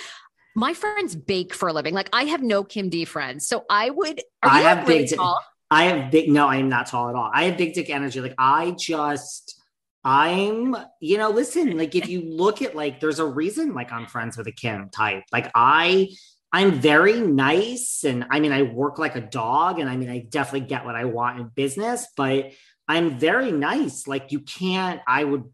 [0.55, 1.93] my friends bake for a living.
[1.93, 3.47] Like, I have no Kim D friends.
[3.47, 5.41] So I would, are I have really big, tall?
[5.69, 7.29] I have big, no, I am not tall at all.
[7.33, 8.21] I have big dick energy.
[8.21, 9.59] Like I just,
[10.03, 14.05] I'm, you know, listen, like if you look at like, there's a reason like I'm
[14.07, 15.23] friends with a Kim type.
[15.31, 16.09] Like I,
[16.51, 20.19] I'm very nice and I mean, I work like a dog and I mean, I
[20.29, 22.51] definitely get what I want in business, but
[22.87, 24.07] I'm very nice.
[24.07, 25.45] Like you can't, I would,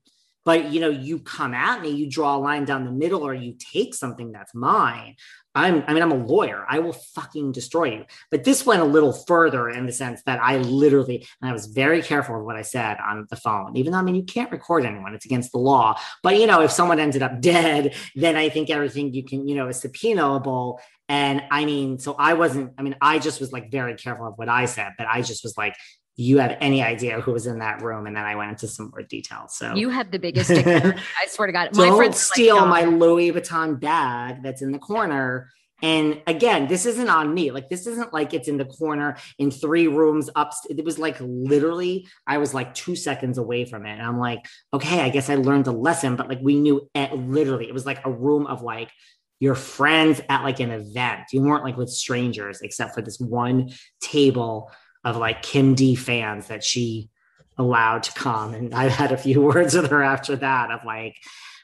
[0.45, 3.33] but you know, you come at me, you draw a line down the middle or
[3.33, 5.15] you take something that's mine.
[5.59, 6.65] I'm, I mean, I'm a lawyer.
[6.67, 8.05] I will fucking destroy you.
[8.31, 11.67] But this went a little further in the sense that I literally, and I was
[11.67, 14.51] very careful of what I said on the phone, even though I mean, you can't
[14.51, 15.99] record anyone, it's against the law.
[16.23, 19.55] But, you know, if someone ended up dead, then I think everything you can, you
[19.55, 20.79] know, is subpoenaable.
[21.07, 24.37] And I mean, so I wasn't, I mean, I just was like very careful of
[24.37, 25.75] what I said, but I just was like,
[26.23, 28.05] you have any idea who was in that room?
[28.05, 29.55] And then I went into some more details.
[29.55, 30.51] So You have the biggest.
[30.51, 31.75] I swear to God.
[31.75, 35.49] My don't are like, steal "No." my Louis Vuitton bag that's in the corner.
[35.81, 37.51] And again, this isn't on me.
[37.51, 40.51] Like this isn't like it's in the corner in three rooms up.
[40.69, 44.45] It was like literally, I was like two seconds away from it, and I'm like,
[44.73, 46.17] okay, I guess I learned a lesson.
[46.17, 48.91] But like we knew it literally, it was like a room of like
[49.39, 51.21] your friends at like an event.
[51.31, 53.69] You weren't like with strangers, except for this one
[54.01, 54.69] table
[55.03, 57.09] of like Kim D fans that she
[57.57, 58.53] allowed to come.
[58.53, 61.15] And I had a few words with her after that of like,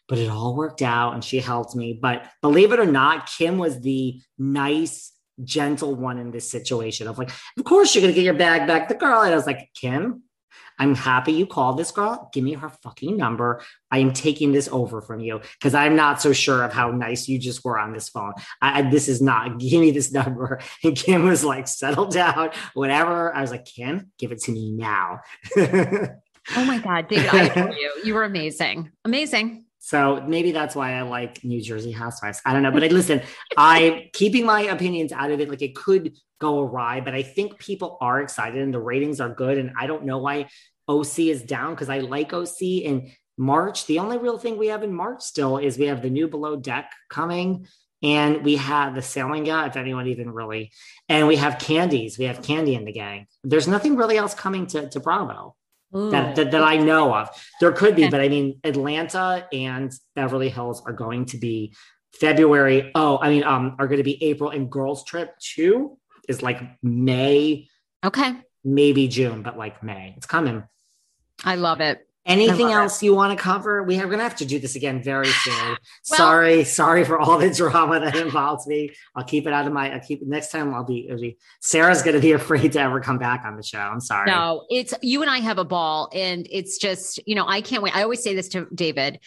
[0.07, 1.97] but it all worked out and she helped me.
[1.99, 5.11] But believe it or not, Kim was the nice,
[5.43, 8.87] gentle one in this situation of like, of course you're gonna get your bag back.
[8.87, 10.23] The girl, and I was like, Kim,
[10.79, 12.29] I'm happy you called this girl.
[12.33, 13.61] Give me her fucking number.
[13.91, 17.27] I am taking this over from you because I'm not so sure of how nice
[17.27, 18.33] you just were on this phone.
[18.61, 19.57] I, I- this is not.
[19.65, 20.59] Give me this number.
[20.83, 23.33] And Kim was like, settle down, whatever.
[23.35, 25.19] I was like, Kim, give it to me now.
[26.55, 27.91] Oh my God, David, I adore you.
[28.03, 28.91] You were amazing.
[29.03, 29.64] Amazing.
[29.85, 32.41] So maybe that's why I like New Jersey Housewives.
[32.43, 33.21] I don't know, but I listen.
[33.55, 35.47] I'm keeping my opinions out of it.
[35.47, 39.29] Like it could go awry, but I think people are excited and the ratings are
[39.29, 39.59] good.
[39.59, 40.49] And I don't know why
[40.87, 43.85] OC is down because I like OC in March.
[43.85, 46.55] The only real thing we have in March still is we have the new Below
[46.55, 47.67] Deck coming.
[48.01, 50.71] And we have the sailing yacht, if anyone even really,
[51.09, 52.17] and we have Kandi's.
[52.17, 53.27] We have Kandi in the gang.
[53.43, 55.55] There's nothing really else coming to, to Bravo
[55.95, 57.29] that, that, that I know of.
[57.61, 61.73] There could be, but I mean, Atlanta and Beverly Hills are going to be
[62.19, 62.91] February.
[62.95, 65.97] Oh, I mean, um, are going to be April and Girls Trip two
[66.27, 67.67] is like May.
[68.03, 68.35] Okay.
[68.63, 70.13] Maybe June, but like May.
[70.17, 70.63] It's coming.
[71.43, 72.07] I love it.
[72.25, 73.83] Anything else you want to cover?
[73.83, 75.77] We are going to have to do this again very soon.
[76.03, 78.91] sorry, sorry for all the drama that involves me.
[79.15, 79.93] I'll keep it out of my.
[79.93, 80.73] I'll keep next time.
[80.73, 81.07] I'll be.
[81.07, 83.79] It'll be Sarah's going to be afraid to ever come back on the show.
[83.79, 84.31] I'm sorry.
[84.31, 87.83] No, it's you and I have a ball, and it's just, you know, I can't
[87.83, 87.95] wait.
[87.95, 89.19] I always say this to David.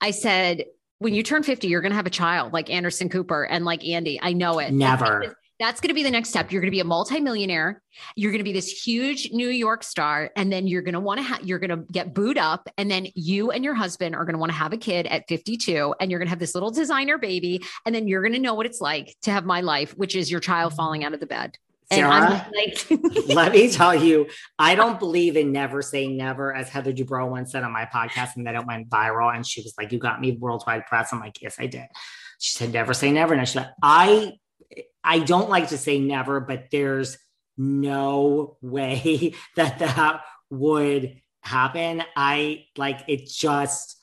[0.00, 0.64] I said,
[0.98, 3.86] when you turn 50, you're going to have a child like Anderson Cooper and like
[3.86, 4.18] Andy.
[4.22, 4.72] I know it.
[4.72, 5.36] Never.
[5.62, 6.50] That's going to be the next step.
[6.50, 7.80] You're going to be a multimillionaire.
[8.16, 11.18] You're going to be this huge New York star, and then you're going to want
[11.18, 11.44] to have.
[11.44, 14.40] You're going to get booed up, and then you and your husband are going to
[14.40, 17.16] want to have a kid at 52, and you're going to have this little designer
[17.16, 20.16] baby, and then you're going to know what it's like to have my life, which
[20.16, 21.56] is your child falling out of the bed.
[21.92, 22.50] And I'm Sarah?
[22.56, 24.26] like, Let me tell you,
[24.58, 28.34] I don't believe in never saying never, as Heather Dubrow once said on my podcast,
[28.34, 29.32] and then it went viral.
[29.32, 31.86] And she was like, "You got me worldwide press." I'm like, "Yes, I did."
[32.40, 34.32] She said, "Never say never." And I said, "I,
[35.04, 37.18] I don't like to say never, but there's
[37.56, 42.02] no way that that would happen.
[42.16, 43.28] I like it.
[43.28, 43.96] Just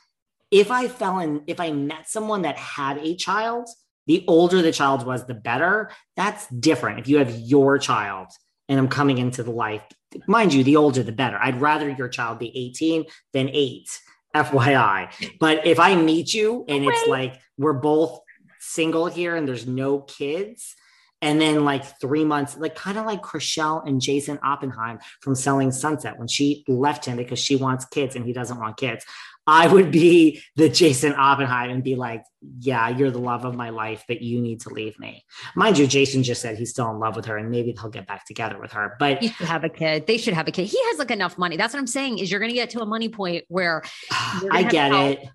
[0.52, 3.70] if I fell in, if I met someone that had a child."
[4.10, 5.92] The older the child was, the better.
[6.16, 6.98] That's different.
[6.98, 8.30] If you have your child
[8.68, 9.84] and I'm coming into the life,
[10.26, 11.38] mind you, the older the better.
[11.40, 13.88] I'd rather your child be 18 than eight,
[14.36, 15.38] FYI.
[15.40, 18.20] But if I meet you and it's like we're both
[18.60, 20.76] single here and there's no kids,
[21.22, 25.72] and then like three months, like kind of like Chrishell and Jason Oppenheim from Selling
[25.72, 29.06] Sunset when she left him because she wants kids and he doesn't want kids.
[29.50, 32.24] I would be the Jason Oppenheim and be like,
[32.60, 35.26] yeah, you're the love of my life, but you need to leave me.
[35.56, 38.06] Mind you, Jason just said he's still in love with her and maybe they'll get
[38.06, 38.96] back together with her.
[39.00, 40.06] But he should have a kid.
[40.06, 40.68] They should have a kid.
[40.68, 41.58] He has like enough money.
[41.58, 43.82] That's what I'm saying is you're going to get to a money point where
[44.12, 45.28] I get it.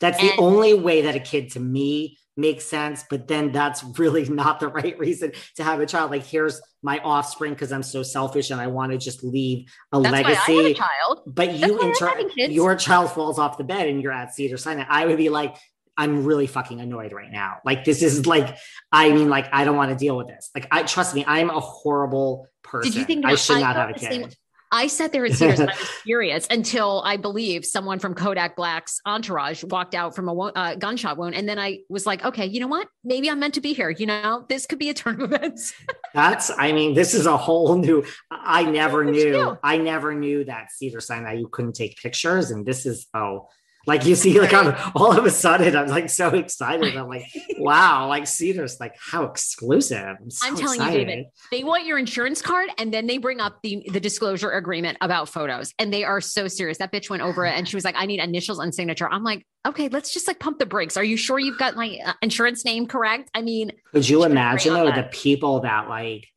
[0.00, 3.04] That's the only way that a kid to me makes sense.
[3.08, 6.10] But then that's really not the right reason to have a child.
[6.10, 10.00] Like, here's my offspring because I'm so selfish and I want to just leave a
[10.00, 10.56] That's why I legacy.
[10.56, 11.22] have a child.
[11.26, 14.84] But That's you inter- your child falls off the bed and you're at Cedar Sinai.
[14.88, 15.56] I would be like,
[15.96, 17.56] I'm really fucking annoyed right now.
[17.64, 18.56] Like this is like,
[18.90, 20.50] I mean, like I don't want to deal with this.
[20.54, 22.90] Like I trust me, I'm a horrible person.
[22.90, 24.36] Did you think I should not have a the same- kid?
[24.72, 28.56] I sat there in tears and I was furious until I believe someone from Kodak
[28.56, 31.34] Black's entourage walked out from a uh, gunshot wound.
[31.34, 32.88] And then I was like, okay, you know what?
[33.04, 33.90] Maybe I'm meant to be here.
[33.90, 35.74] You know, this could be a turn of events.
[36.14, 38.04] That's, I mean, this is a whole new.
[38.30, 39.58] I never knew.
[39.62, 43.48] I never knew that Cedar Sinai you couldn't take pictures, and this is oh,
[43.86, 46.96] like you see, like I'm all of a sudden I'm like so excited.
[46.96, 47.26] I'm like,
[47.58, 50.16] wow, like Cedar's like how exclusive.
[50.20, 51.00] I'm, so I'm telling excited.
[51.00, 54.50] you, David, they want your insurance card and then they bring up the, the disclosure
[54.50, 55.72] agreement about photos.
[55.78, 56.78] And they are so serious.
[56.78, 59.08] That bitch went over it and she was like, I need initials and signature.
[59.10, 60.96] I'm like, okay, let's just like pump the brakes.
[60.96, 63.30] Are you sure you've got my uh, insurance name correct?
[63.34, 66.28] I mean, Could you imagine though the people that like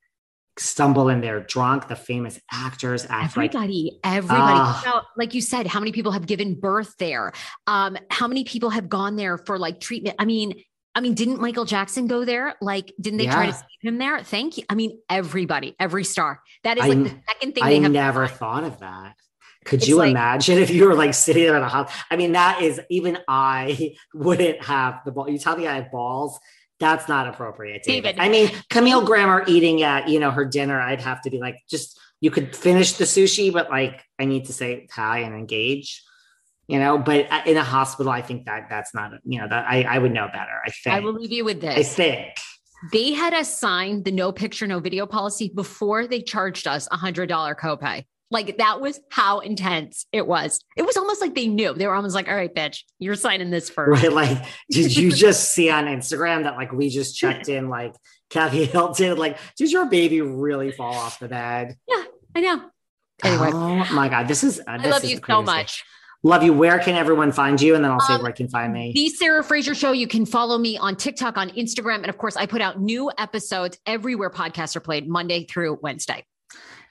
[0.58, 4.54] stumble in there drunk, the famous actors, act like Everybody, everybody.
[4.86, 7.34] Now, like you said, how many people have given birth there?
[7.68, 10.16] Um, how many people have gone there for like treatment?
[10.20, 10.62] I mean,
[10.98, 12.56] I mean, didn't Michael Jackson go there?
[12.62, 14.24] Like, didn't they try to save him there?
[14.24, 14.64] Thank you.
[14.70, 16.40] I mean, everybody, every star.
[16.64, 17.92] That is like n- the second thing I they have.
[17.92, 19.16] never thought of that.
[19.66, 21.92] Could It's you like- imagine if you were like sitting there in a house?
[22.10, 25.30] I mean, that is even I wouldn't have the ball.
[25.30, 26.40] You tell me I have balls.
[26.80, 28.16] That's not appropriate, David.
[28.16, 28.22] David.
[28.22, 30.80] I mean, Camille Grammer eating at you know her dinner.
[30.80, 34.46] I'd have to be like, just you could finish the sushi, but like I need
[34.46, 36.04] to say hi and engage.
[36.68, 39.66] You know, but uh, in a hospital, I think that that's not you know that
[39.68, 40.60] I I would know better.
[40.66, 40.96] I think.
[40.96, 41.78] I will leave you with this.
[41.78, 42.38] I think.
[42.92, 46.98] They had us sign the no picture, no video policy before they charged us a
[46.98, 48.06] hundred dollar copay.
[48.32, 50.60] Like that was how intense it was.
[50.76, 51.74] It was almost like they knew.
[51.74, 54.04] They were almost like, all right, bitch, you're signing this first.
[54.04, 54.12] Right.
[54.12, 57.94] Like, did you just see on Instagram that like we just checked in like
[58.30, 59.18] Kathy Hilton?
[59.18, 61.78] Like, did your baby really fall off the bed?
[61.88, 62.04] Yeah,
[62.36, 62.62] I know.
[63.24, 64.28] Anyway, Oh my God.
[64.28, 65.84] This is uh, I this love is you so much.
[66.24, 66.52] Love you.
[66.54, 67.76] Where can everyone find you?
[67.76, 68.92] And then I'll say Um, where can find me.
[68.94, 69.92] The Sarah Fraser Show.
[69.92, 71.98] You can follow me on TikTok, on Instagram.
[71.98, 76.26] And of course, I put out new episodes everywhere podcasts are played Monday through Wednesday.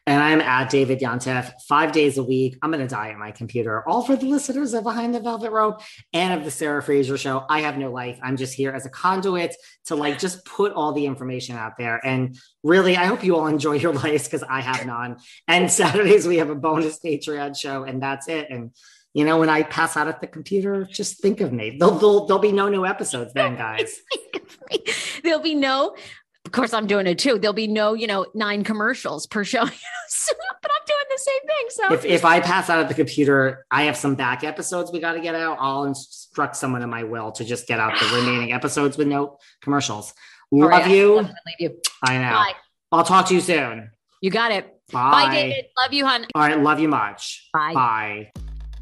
[0.07, 2.59] And I'm at David Yontef five days a week.
[2.61, 5.51] I'm going to die at my computer, all for the listeners of Behind the Velvet
[5.51, 5.81] Rope
[6.13, 7.47] and of the Sarah Fraser Show.
[7.49, 8.19] I have no life.
[8.23, 9.57] I'm just here as a conduit
[9.87, 12.05] to like just put all the information out there.
[12.05, 15.17] And really, I hope you all enjoy your lives because I have none.
[15.49, 18.49] And Saturdays, we have a bonus Patreon show, and that's it.
[18.51, 18.73] And
[19.15, 21.77] you know, when I pass out at the computer, just think of me.
[21.79, 24.01] There'll, there'll, there'll be no new episodes then, guys.
[25.23, 25.95] There'll be no,
[26.45, 27.39] of course, I'm doing it too.
[27.39, 29.65] There'll be no, you know, nine commercials per show.
[30.63, 31.67] But I'm doing the same thing.
[31.71, 35.01] So if, if I pass out of the computer, I have some back episodes we
[35.01, 35.59] got to get out.
[35.61, 39.39] I'll instruct someone in my will to just get out the remaining episodes with no
[39.61, 40.15] commercials.
[40.53, 41.17] Oh, love right, you.
[41.17, 41.81] leave you.
[42.03, 42.31] I know.
[42.31, 42.53] Bye.
[42.93, 43.91] I'll talk to you soon.
[44.23, 44.67] You got it.
[44.93, 45.11] Bye.
[45.11, 45.65] Bye, David.
[45.83, 46.27] Love you, hon.
[46.35, 46.59] All right.
[46.59, 47.49] Love you much.
[47.53, 47.75] Bye.
[47.75, 48.33] Bye.